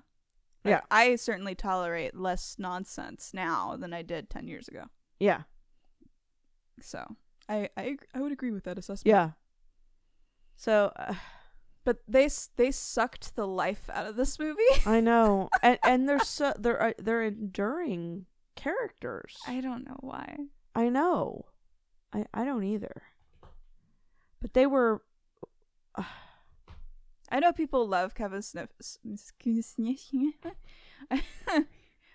[0.63, 0.82] Yeah.
[0.91, 4.86] I certainly tolerate less nonsense now than I did 10 years ago.
[5.20, 5.43] Yeah.
[6.82, 7.15] So
[7.47, 9.07] I, I, I would agree with that assessment.
[9.13, 9.32] Yeah.
[10.55, 11.13] So uh,
[11.88, 12.28] But they,
[12.58, 14.62] they sucked the life out of this movie.
[14.86, 18.26] I know, and and they're so they're uh, they're enduring
[18.58, 19.38] characters.
[19.48, 20.36] I don't know why.
[20.76, 21.46] I know,
[22.12, 23.04] I I don't either.
[24.42, 25.02] But they were.
[27.32, 28.68] I know people love Kevin Smith.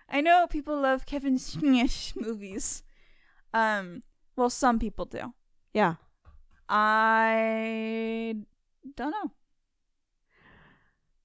[0.06, 2.82] I know people love Kevin Smith movies.
[3.54, 4.02] Um,
[4.36, 5.32] well, some people do.
[5.72, 5.94] Yeah.
[6.68, 8.36] I
[8.96, 9.30] don't know.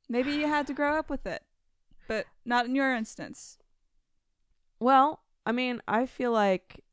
[0.09, 1.43] Maybe you had to grow up with it,
[2.07, 3.57] but not in your instance.
[4.79, 6.83] Well, I mean, I feel like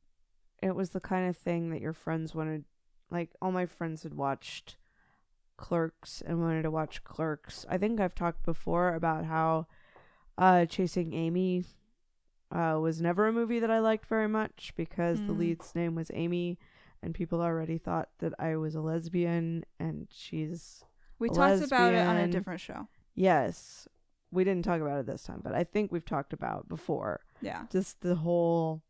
[0.62, 2.64] it was the kind of thing that your friends wanted.
[3.10, 4.76] Like, all my friends had watched
[5.56, 7.64] Clerks and wanted to watch Clerks.
[7.68, 9.66] I think I've talked before about how
[10.36, 11.64] uh, Chasing Amy
[12.50, 15.38] uh, was never a movie that I liked very much because the Mm.
[15.38, 16.58] lead's name was Amy,
[17.02, 20.84] and people already thought that I was a lesbian, and she's
[21.18, 22.88] We talked about it on a different show.
[23.14, 23.88] Yes.
[24.30, 27.66] We didn't talk about it this time, but I think we've talked about before Yeah.
[27.70, 28.82] just the whole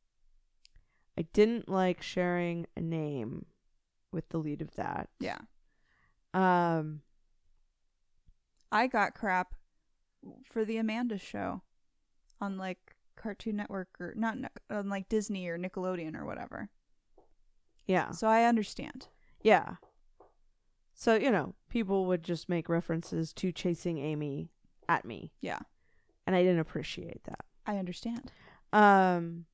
[1.19, 3.45] I didn't like sharing a name
[4.11, 5.11] with the lead of that.
[5.21, 5.39] Yeah.
[6.33, 7.03] Um
[8.73, 9.55] I got crap
[10.45, 11.61] for the Amanda show
[12.41, 14.37] on like Cartoon Network or not
[14.71, 16.71] on like Disney or Nickelodeon or whatever.
[17.87, 18.11] yeah.
[18.13, 19.09] So I understand.
[19.43, 19.75] Yeah.
[20.95, 24.51] So, you know, people would just make references to chasing Amy
[24.89, 25.33] at me.
[25.41, 25.59] Yeah.
[26.27, 27.45] And I didn't appreciate that.
[27.67, 28.31] I understand.
[28.73, 29.47] Um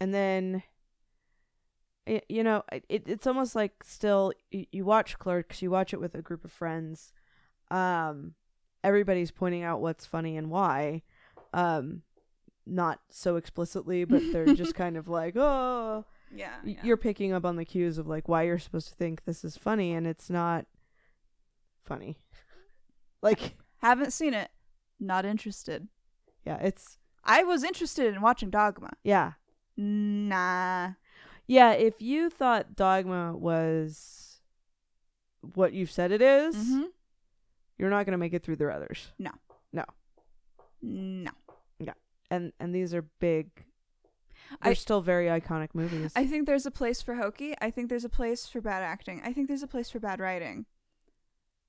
[0.00, 0.62] and then
[2.06, 6.00] it, you know, it it's almost like still you, you watch Clerks, you watch it
[6.00, 7.12] with a group of friends.
[7.70, 8.34] Um
[8.82, 11.02] everybody's pointing out what's funny and why.
[11.52, 12.02] Um
[12.64, 16.54] not so explicitly, but they're just kind of like, "Oh, Yeah.
[16.64, 19.44] y- you're picking up on the cues of like why you're supposed to think this
[19.44, 20.66] is funny and it's not
[21.84, 22.18] funny."
[23.22, 24.50] like, haven't seen it.
[24.98, 25.88] Not interested.
[26.44, 28.90] yeah, it's I was interested in watching Dogma.
[29.04, 29.32] yeah.
[29.76, 30.92] Nah.
[31.46, 34.40] Yeah, if you thought Dogma was
[35.54, 36.82] what you've said it is, Mm-hmm.
[37.78, 39.08] you're not going to make it through the others.
[39.18, 39.30] No.
[39.72, 39.84] No.
[40.82, 41.30] No.
[41.78, 41.94] Yeah.
[42.30, 43.48] And and these are big
[44.62, 46.12] they're I- still very iconic movies.
[46.16, 47.54] I think there's a place for hokey.
[47.60, 49.20] I think there's a place for bad acting.
[49.24, 50.66] I think there's a place for bad writing.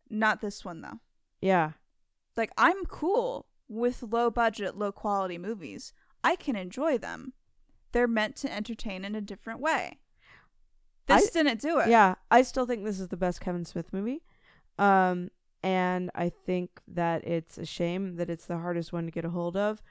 [0.09, 0.99] Not this one though.
[1.41, 1.71] yeah.
[2.37, 5.91] Like I'm cool with low budget, low quality movies.
[6.23, 7.33] I can enjoy them.
[7.91, 9.99] They're meant to entertain in a different way.
[11.07, 11.89] This didn't do it.
[11.89, 14.21] Yeah, I still think this is the best Kevin Smith movie.
[14.79, 15.29] Um
[15.63, 19.29] and I think that it's a shame that it's the hardest one to get a
[19.29, 19.81] hold of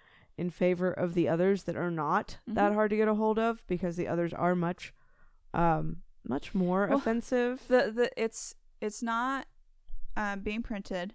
[0.40, 2.74] in favor of the others that are not that Mhm.
[2.74, 4.94] hard to get a hold of because the others are much
[5.52, 7.66] um much more Well, offensive.
[7.68, 9.46] The the it's it's not
[10.16, 11.14] um, being printed,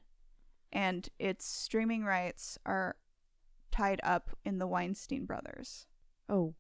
[0.72, 2.98] and its streaming rights are
[3.72, 5.86] tied up in the Weinstein brothers.
[6.30, 6.54] oh,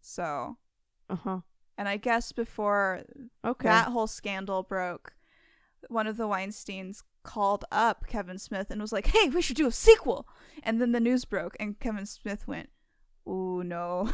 [0.00, 0.56] So,
[1.08, 1.40] uh-huh.
[1.78, 3.02] and I guess before
[3.44, 3.68] Okay.
[3.68, 5.14] that whole scandal broke,
[5.88, 9.66] one of the Weinsteins called up Kevin Smith and was like, "Hey, we should do
[9.66, 10.28] a sequel."
[10.62, 12.70] And then the news broke, and Kevin Smith went,
[13.28, 14.10] "Ooh, no,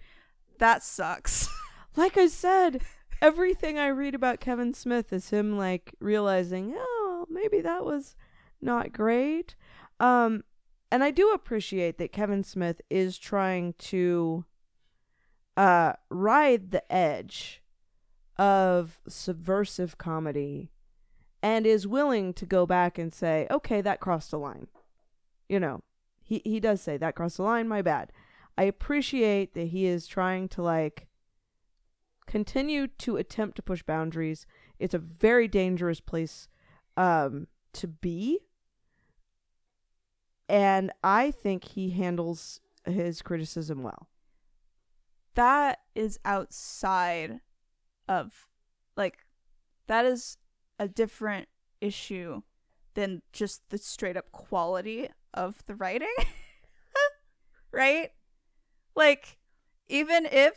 [0.58, 1.48] that sucks."
[1.96, 2.82] like I said,
[3.20, 8.16] everything I read about Kevin Smith is him like realizing, oh, maybe that was
[8.60, 9.54] not great.
[10.00, 10.44] Um,
[10.90, 14.44] and I do appreciate that Kevin Smith is trying to
[15.56, 17.62] uh ride the edge
[18.36, 20.72] of subversive comedy
[21.44, 24.68] and is willing to go back and say, okay, that crossed a line.
[25.48, 25.82] You know,
[26.22, 28.12] he he does say that crossed the line, my bad.
[28.58, 31.08] I appreciate that he is trying to like
[32.26, 34.46] continue to attempt to push boundaries.
[34.78, 36.48] It's a very dangerous place
[36.96, 38.40] um to be.
[40.48, 44.08] And I think he handles his criticism well.
[45.34, 47.40] that is outside
[48.08, 48.46] of
[48.96, 49.18] like
[49.86, 50.38] that is
[50.78, 51.48] a different
[51.80, 52.42] issue
[52.94, 56.14] than just the straight up quality of the writing
[57.72, 58.10] right
[58.94, 59.36] like
[59.88, 60.54] even if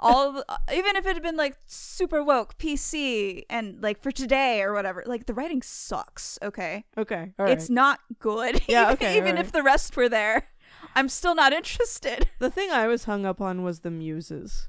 [0.00, 4.62] all the, even if it had been like super woke pc and like for today
[4.62, 7.32] or whatever like the writing sucks okay Okay.
[7.40, 9.44] it's not good Yeah, even, okay, even alright.
[9.44, 10.48] if the rest were there
[10.94, 14.68] i'm still not interested the thing I was hung up on was the muses.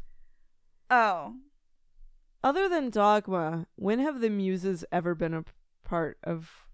[0.90, 1.36] oh
[2.44, 5.44] Other than Dogma, when have the muses ever been a
[5.84, 6.66] part of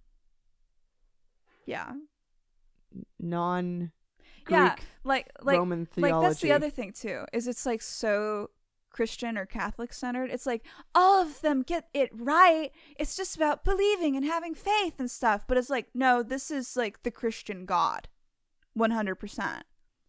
[1.66, 1.94] yeah.
[3.20, 3.92] non
[4.50, 6.14] Yeah, like like Roman theology?
[6.14, 8.52] like that's the other thing too is it's like so
[8.92, 10.30] christian or catholic centered.
[10.30, 10.64] It's like
[10.94, 12.72] all of them get it right.
[12.98, 16.78] It's just about believing and having faith and stuff but it's like no this is
[16.78, 18.08] like the christian god.
[18.78, 19.62] 100%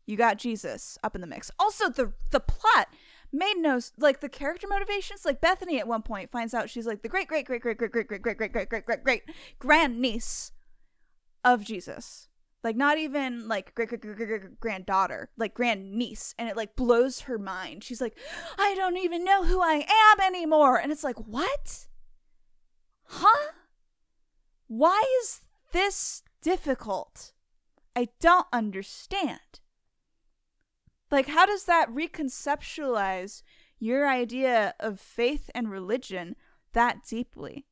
[0.06, 1.50] you got jesus up in the mix.
[1.58, 2.88] Also the the plot
[3.32, 7.02] made no like the character motivations like bethany at one point finds out she's like
[7.02, 9.22] the great great great great great great great great great great great great great
[9.58, 10.52] grand niece
[11.44, 12.28] of jesus
[12.66, 17.20] Like not even like great great great great granddaughter, like grandniece, and it like blows
[17.20, 17.84] her mind.
[17.84, 18.18] She's like,
[18.58, 21.86] I don't even know who I am anymore, and it's like, what?
[23.04, 23.52] Huh?
[24.66, 27.32] Why is this difficult?
[27.94, 29.60] I don't understand.
[31.16, 33.40] Like, how does that reconceptualize
[33.78, 36.36] your idea of faith and religion
[36.74, 37.64] that deeply?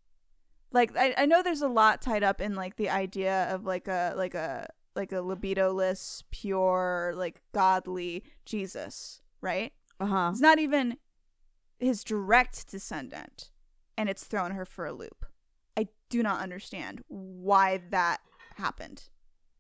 [0.73, 3.87] Like, I, I know there's a lot tied up in like the idea of like
[3.87, 9.75] a like a like a libidoless, pure, like godly Jesus, right?
[10.01, 10.29] Uh huh.
[10.33, 10.97] It's not even
[11.79, 13.51] his direct descendant,
[13.99, 15.27] and it's thrown her for a loop.
[15.77, 18.23] I do not understand why that
[18.57, 19.03] happened.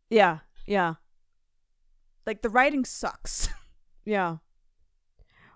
[0.09, 0.39] Yeah.
[0.66, 0.95] Yeah.
[2.24, 3.51] Like the writing sucks.
[4.05, 4.39] Yeah.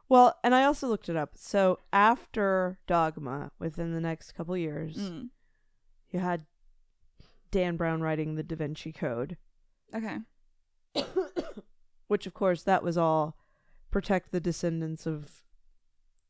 [0.09, 1.33] Well, and I also looked it up.
[1.37, 5.29] So after Dogma, within the next couple years, Mm.
[6.11, 6.47] you had
[7.51, 9.37] Dan Brown writing the Da Vinci Code,
[9.95, 10.19] Okay.
[12.07, 13.37] which, of course, that was all
[13.91, 15.43] protect the descendants of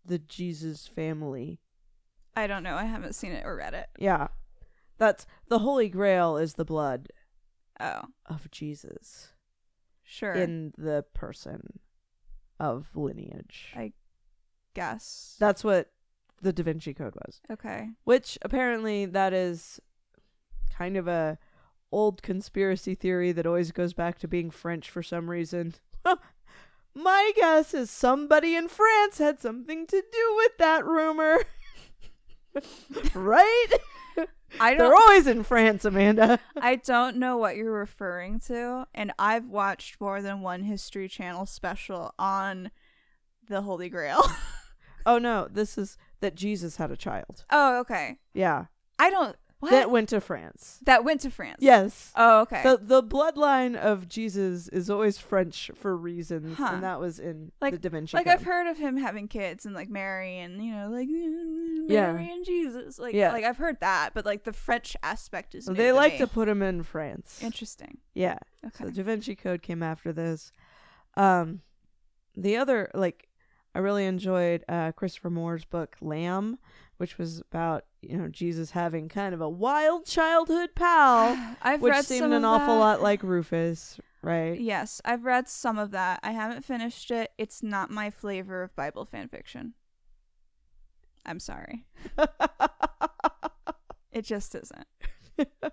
[0.04, 1.60] the Jesus family.
[2.34, 2.76] I don't know.
[2.76, 3.88] I haven't seen it or read it.
[3.98, 4.28] Yeah.
[4.96, 7.08] That's the Holy Grail is the blood
[7.80, 9.32] Oh, of Jesus
[10.02, 10.32] sure.
[10.34, 11.78] in the person
[12.58, 13.72] of lineage.
[13.76, 13.92] I
[14.74, 15.36] guess.
[15.38, 15.90] That's what
[16.40, 17.40] the Da Vinci Code was.
[17.50, 17.90] okay.
[18.04, 19.80] Which apparently that is
[20.72, 21.38] kind of a
[21.90, 25.74] old conspiracy theory that always goes back to being French for some reason.
[26.94, 31.38] My guess is somebody in France had something to do with that rumor.
[33.14, 33.66] right?
[34.60, 36.40] I They're always in France, Amanda.
[36.56, 41.46] I don't know what you're referring to, and I've watched more than one History Channel
[41.46, 42.70] special on
[43.48, 44.22] the Holy Grail.
[45.06, 47.44] Oh no, this is that Jesus had a child.
[47.48, 48.18] oh, okay.
[48.34, 48.66] Yeah.
[48.98, 49.36] I don't.
[49.60, 49.70] What?
[49.72, 50.78] That went to France.
[50.84, 51.56] That went to France.
[51.58, 52.12] Yes.
[52.14, 52.62] Oh, okay.
[52.62, 56.70] The the bloodline of Jesus is always French for reasons, Huh.
[56.74, 58.34] and that was in Like- the Da Vinci like Code.
[58.34, 62.12] I've heard of him having kids and like Mary and you know like Yeah.
[62.12, 63.00] Mary and Jesus.
[63.00, 63.32] Like Yeah.
[63.32, 65.64] like I've heard that, but like the French aspect is.
[65.64, 66.18] So new they like me.
[66.18, 67.40] to put him in France.
[67.42, 67.98] Interesting.
[68.14, 68.38] yeah.
[68.64, 68.84] Okay.
[68.84, 70.52] So Da Vinci Code came after this.
[71.16, 71.62] Um,
[72.36, 73.26] the other like
[73.74, 76.58] I really enjoyed uh, Christopher Moore's book Lamb,
[76.98, 81.92] which was about you know Jesus having kind of a wild childhood pal, I've which
[81.92, 82.80] read seemed an awful that.
[82.80, 84.60] lot like Rufus, right?
[84.60, 86.20] Yes, I've read some of that.
[86.22, 87.30] I haven't finished it.
[87.38, 89.74] It's not my flavor of Bible fan fiction.
[91.26, 91.86] I'm sorry.
[94.10, 94.86] It just isn't.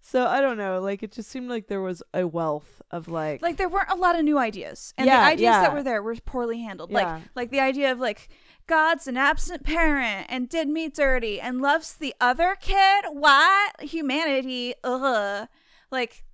[0.00, 3.42] so I don't know, like it just seemed like there was a wealth of like,
[3.42, 5.60] Like there weren't a lot of new ideas, and Yeah, the ideas yeah.
[5.62, 6.90] that were there were poorly handled.
[6.90, 6.96] Yeah.
[6.96, 8.28] Like like the idea of like
[8.66, 13.04] God's an absent parent and did me dirty and loves the other kid.
[13.12, 14.74] What humanity?
[14.82, 15.48] Ugh.
[15.90, 16.24] Like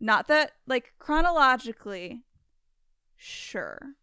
[0.00, 2.22] not that like chronologically,
[3.16, 3.94] sure,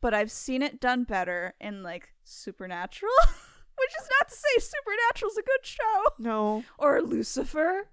[0.00, 5.36] but I've seen it done better in like Supernatural, which is not to say Supernatural's
[5.36, 7.88] a good show no, or Lucifer,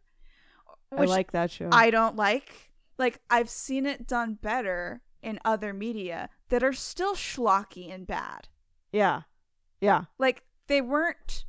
[0.92, 1.70] I like that show.
[1.72, 2.72] I don't like.
[2.98, 8.48] Like I've seen it done better in other media that are still schlocky and bad.
[8.92, 9.22] yeah,
[9.82, 11.46] yeah, Like they weren't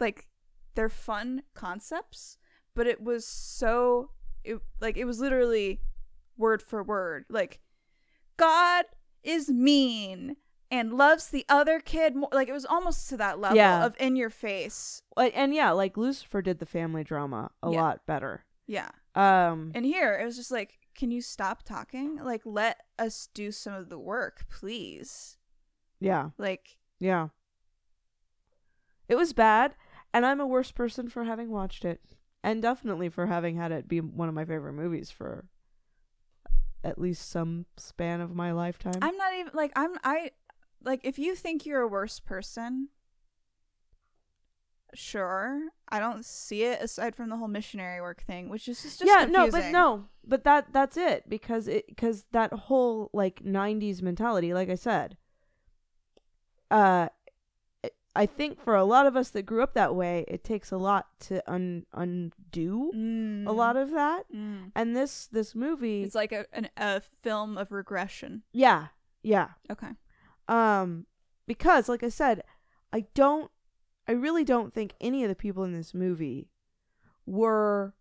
[0.00, 0.26] like
[0.74, 2.36] they're fun concepts,
[2.74, 4.10] but it was so
[4.42, 5.80] it like it was literally
[6.36, 7.26] word for word.
[7.30, 7.60] Like
[8.36, 8.86] God
[9.22, 10.34] is mean
[10.68, 13.86] and loves the other kid more like it was almost to that level Yeah.
[13.86, 15.00] of in your face.
[15.16, 17.80] and, yeah, like Lucifer did the family drama a Yeah.
[17.82, 18.44] lot better.
[18.66, 18.90] Yeah.
[19.14, 22.16] Um, And here it was just like, can you stop talking?
[22.22, 25.36] Like, let us do some of the work, please.
[26.00, 27.28] yeah, Like, yeah.
[29.08, 29.74] It was bad,
[30.12, 32.00] and I'm a worse person for having watched it,
[32.42, 35.46] and definitely for having had it be one of my favorite movies for
[36.82, 38.98] at least some span of my lifetime.
[39.02, 40.30] I'm not even like I'm I
[40.82, 42.88] like if you think you're a worse person,
[44.96, 45.60] sure.
[45.88, 49.08] I don't see it aside from the whole missionary work thing, which is just, just
[49.08, 54.02] yeah, no, but no, but that that's it because it because that whole like '90s
[54.02, 55.16] mentality, like I said,
[56.70, 57.08] uh,
[58.16, 60.76] I think for a lot of us that grew up that way, it takes a
[60.76, 63.46] lot to un undo Mm.
[63.46, 64.24] a lot of that.
[64.32, 64.70] Mm.
[64.74, 68.42] And this this movie, It's like a an, a film of regression.
[68.52, 68.88] yeah,
[69.22, 69.90] yeah, Okay.
[70.48, 71.06] um,
[71.46, 72.42] because like I said,
[72.92, 73.50] I don't,
[74.08, 76.48] I really don't think any of the people in this movie
[77.26, 77.94] were,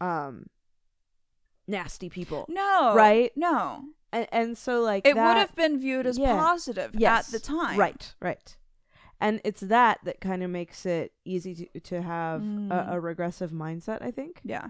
[0.00, 0.46] um,
[1.66, 2.46] nasty people.
[2.48, 2.94] No.
[2.94, 3.32] Right?
[3.36, 3.84] No.
[4.12, 6.36] and, and so like It that, would have been viewed as Yeah.
[6.36, 7.76] positive yes, at the time.
[7.78, 8.56] right right
[9.20, 12.70] and it's that that kind of makes it easy to, to have Mm.
[12.70, 14.68] a, a regressive mindset i think Yeah.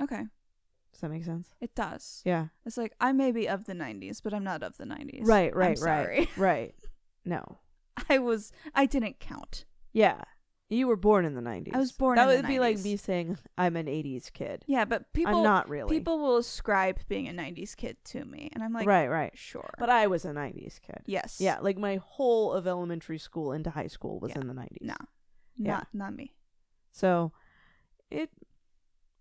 [0.00, 0.24] Okay.
[0.92, 1.48] Does that make sense?
[1.60, 2.22] It does.
[2.24, 2.46] Yeah.
[2.66, 5.20] It's like I may be of the 90s, but I'm not of the 90s.
[5.26, 6.18] Right, I'm right, sorry.
[6.18, 6.28] right.
[6.36, 6.74] Right.
[7.24, 7.58] No.
[8.10, 9.64] I was I didn't count.
[9.92, 10.22] Yeah.
[10.70, 11.74] You were born in the 90s.
[11.74, 12.84] I was born That in the would be like 90s.
[12.84, 14.64] me saying I'm an 80s kid.
[14.66, 15.96] Yeah, but people I'm not really.
[15.96, 19.32] people will ascribe being a 90s kid to me and I'm like right, right.
[19.34, 19.70] sure.
[19.78, 21.00] But I was a 90s kid.
[21.06, 21.38] yes.
[21.40, 24.40] Yeah, like my whole of elementary school into high school was Yeah.
[24.42, 24.82] in the 90s.
[24.82, 24.94] No.
[25.56, 25.68] Yeah.
[25.72, 26.34] Not not me.
[26.92, 27.32] So
[28.10, 28.30] it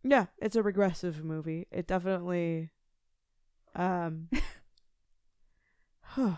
[0.03, 1.65] yeah, it's a regressive movie.
[1.71, 2.71] It definitely
[3.73, 4.27] um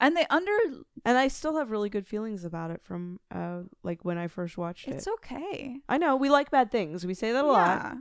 [0.00, 0.56] And they under
[1.04, 4.56] and I still have really good feelings about it from uh like when I first
[4.56, 4.96] watched it's it.
[4.96, 5.76] It's okay.
[5.88, 7.06] I know we like bad things.
[7.06, 7.96] We say that a lot.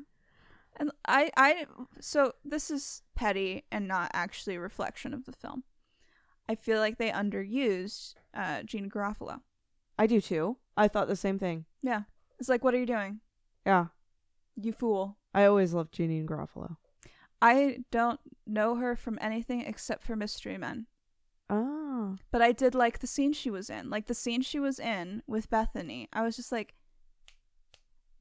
[0.78, 1.66] And I I
[2.00, 5.64] so this is petty and not actually a reflection of the film.
[6.48, 9.42] I feel like they underused uh Janeane Garofalo.
[9.98, 10.58] I do too.
[10.78, 11.66] I thought the same thing.
[11.82, 12.04] Yeah.
[12.40, 13.20] It's like what are you doing?
[13.66, 13.88] Yeah.
[14.56, 15.18] You fool.
[15.34, 16.78] I always loved Janeane Garofalo.
[17.42, 20.88] I don't know her from anything except for Mystery Men.
[21.50, 22.16] Oh.
[22.32, 23.90] But I did like the scene she was in.
[23.90, 26.08] Like the scene she was in with Bethany.
[26.14, 26.76] I was just like,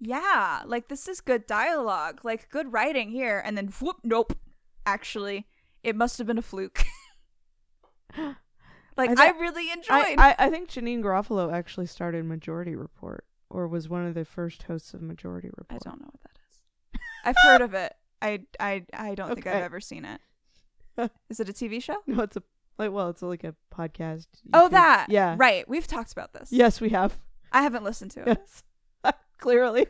[0.01, 3.43] yeah, like this is good dialogue, like good writing here.
[3.45, 4.37] And then whoop, nope.
[4.87, 5.47] Actually,
[5.83, 6.85] it must have been a fluke.
[8.16, 10.18] like I I, really enjoyed.
[10.18, 14.24] I, I, I think Janeane Garofalo actually started Majority Report or was one of the
[14.24, 15.83] first hosts of Majority Report.
[15.87, 17.01] I don't know what that is.
[17.24, 17.93] I've heard of it.
[18.22, 20.20] I I I don't think I've ever seen it.
[21.31, 21.99] Is it a TV show?
[22.07, 22.43] No, it's a
[22.79, 24.26] like well, it's like a podcast.
[24.53, 25.07] Oh, YouTube- that.
[25.11, 25.37] Yeah.
[25.39, 25.68] Right.
[25.68, 26.51] We've talked about this.
[26.53, 27.18] Yes, we have.
[27.53, 28.39] I haven't listened to it.
[29.05, 29.14] Yes.
[29.39, 29.87] Clearly.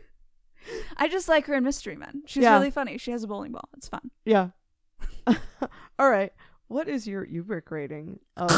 [0.96, 2.22] I just like her in Mystery Men.
[2.26, 2.54] She's Yeah.
[2.54, 2.98] really funny.
[2.98, 3.68] She has a bowling ball.
[3.76, 4.10] It's fun.
[4.24, 4.48] Yeah.
[5.98, 6.32] All right.
[6.68, 8.18] What is your Ubrick rating?
[8.36, 8.50] Of-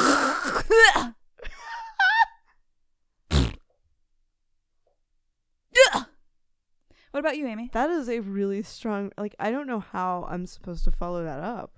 [7.11, 7.71] what about you, Amy?
[7.73, 11.41] that is a really strong like I don't know how I'm supposed to follow that
[11.41, 11.77] up.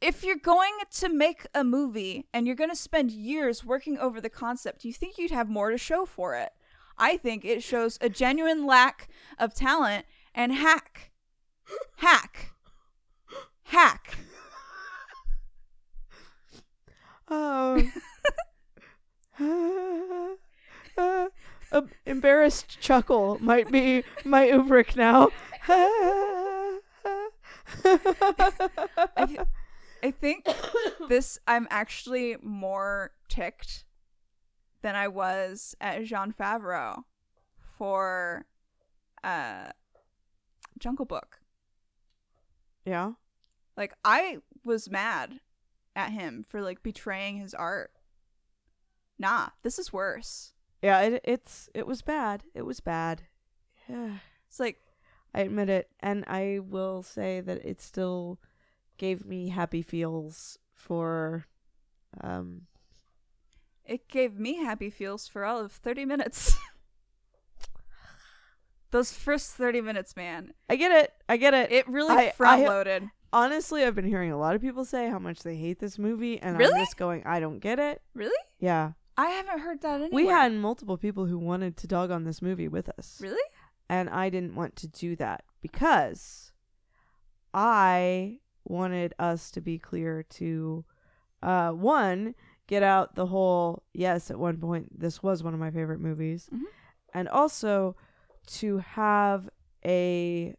[0.00, 4.18] If you're going to make a movie and you're going to spend years working over
[4.20, 6.52] the concept, you think you'd have more to show for it.
[6.96, 11.10] I think it shows a genuine lack of talent and hack.
[11.96, 12.52] Hack.
[13.64, 14.16] Hack.
[17.28, 17.92] Um,
[20.98, 25.28] a embarrassed chuckle might be my Ubrick now.
[29.16, 29.38] I,
[30.02, 30.46] I think
[31.08, 33.84] this I'm actually more ticked
[34.82, 37.02] than I was at Jon Favreau
[37.78, 38.46] for
[39.22, 39.70] uh
[40.78, 41.40] Jungle Book.
[42.84, 43.12] yeah.
[43.76, 45.40] Like I was mad
[45.96, 47.92] at him for like betraying his art.
[49.18, 50.52] Nah, this is worse.
[50.82, 52.42] Yeah, it, it's it was bad.
[52.54, 53.22] It was bad.
[53.88, 54.18] Yeah.
[54.48, 54.80] It's like
[55.32, 58.40] I admit it, and I will say that it's still
[59.00, 61.46] gave me happy feels for
[62.20, 62.66] um
[63.86, 66.56] it gave me happy feels for all of 30 minutes.
[68.92, 70.52] Those first 30 minutes, man.
[70.68, 71.12] I get it.
[71.28, 71.72] I get it.
[71.72, 73.08] It really I- front loaded.
[73.32, 76.40] Honestly, I've been hearing a lot of people say how much they hate this movie
[76.40, 76.74] and Really?
[76.74, 78.02] I'm just going I don't get it.
[78.14, 78.36] Really?
[78.58, 78.92] Yeah.
[79.16, 80.10] I haven't heard that anywhere.
[80.12, 83.18] We had multiple people who wanted to dog on this movie with us.
[83.20, 83.40] Really?
[83.88, 86.52] And I didn't want to do that because
[87.54, 88.40] I
[88.70, 90.84] wanted us to be clear to
[91.42, 92.34] uh one
[92.66, 96.48] get out the whole yes at one point this was one of my favorite movies
[96.52, 96.62] Mhm.
[97.14, 97.96] and also
[98.46, 99.48] to have
[99.84, 100.54] a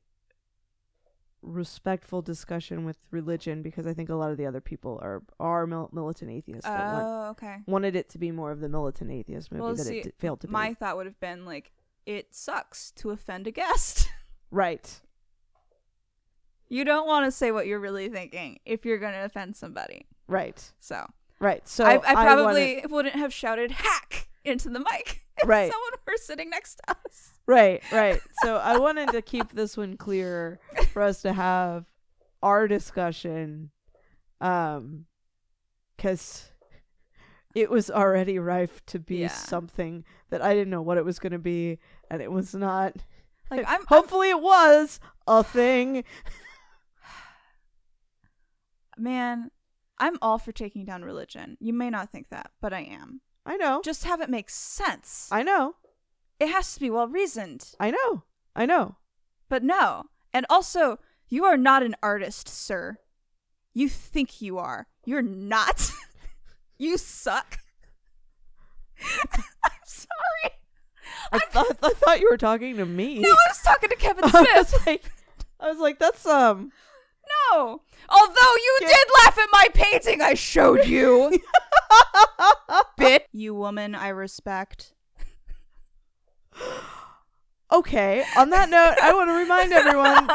[1.43, 5.65] respectful discussion with religion because I think a lot of the other people are are
[5.65, 7.57] mil- militant atheists want, Oh, okay.
[7.65, 10.11] wanted it to be more of the militant atheist movie Well, that see, it d-
[10.19, 10.69] failed to My be.
[10.69, 11.71] My thought would have been like,
[12.05, 14.09] it sucks to offend a guest.
[14.53, 14.99] Right.
[16.71, 20.07] You don't want to say what you're really thinking if you're going to offend somebody.
[20.27, 20.71] Right.
[20.79, 21.05] So,
[21.39, 21.67] Right.
[21.67, 25.69] So I, I probably wouldn't have shouted hack into the mic if Right.
[25.71, 27.31] someone were sitting next to us.
[27.45, 28.21] Right, right.
[28.41, 30.59] So I wanted to keep this one clear
[30.93, 31.85] for us to have
[32.41, 33.71] our discussion
[34.39, 35.05] um
[35.97, 36.51] cuz
[37.53, 39.27] it was already rife to be Yeah.
[39.27, 42.95] something that I didn't know what it was going to be and it was not
[43.51, 46.03] Like I'm, I'm hopefully it was a thing.
[49.01, 49.51] Man,
[49.97, 51.57] I'm all for taking down religion.
[51.59, 53.21] You may not think that, but I am.
[53.45, 53.81] I know.
[53.83, 55.27] Just have it make sense.
[55.31, 55.75] I know.
[56.39, 57.71] it has to be well reasoned.
[57.79, 58.23] I know.
[58.55, 58.97] I know.
[59.49, 60.05] But no.
[60.33, 62.97] And also, you are not an artist, sir.
[63.73, 64.87] You think you are.
[65.05, 65.91] You're not.
[66.77, 67.59] you suck.
[69.63, 70.53] I'm sorry.
[71.31, 73.19] I thought I thought you were talking to me.
[73.19, 74.47] No, I was talking to Kevin Smith.
[74.53, 75.03] I was like,
[75.59, 76.71] I was like, that's um.
[77.51, 77.81] No.
[78.09, 81.39] Although you Get- did laugh at my painting I showed you.
[82.97, 83.27] Bit.
[83.31, 84.93] You woman I respect.
[87.71, 88.23] Okay.
[88.37, 90.29] On that note, I want to remind everyone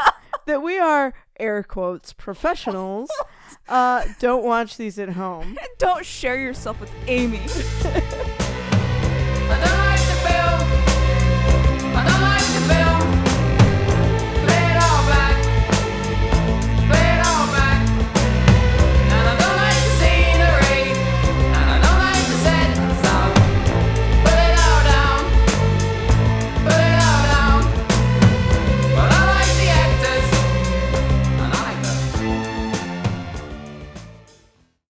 [0.47, 3.09] that we are air quotes professionals.
[3.69, 5.57] Uh, don't watch these at home.
[5.77, 7.41] Don't share yourself with Amy.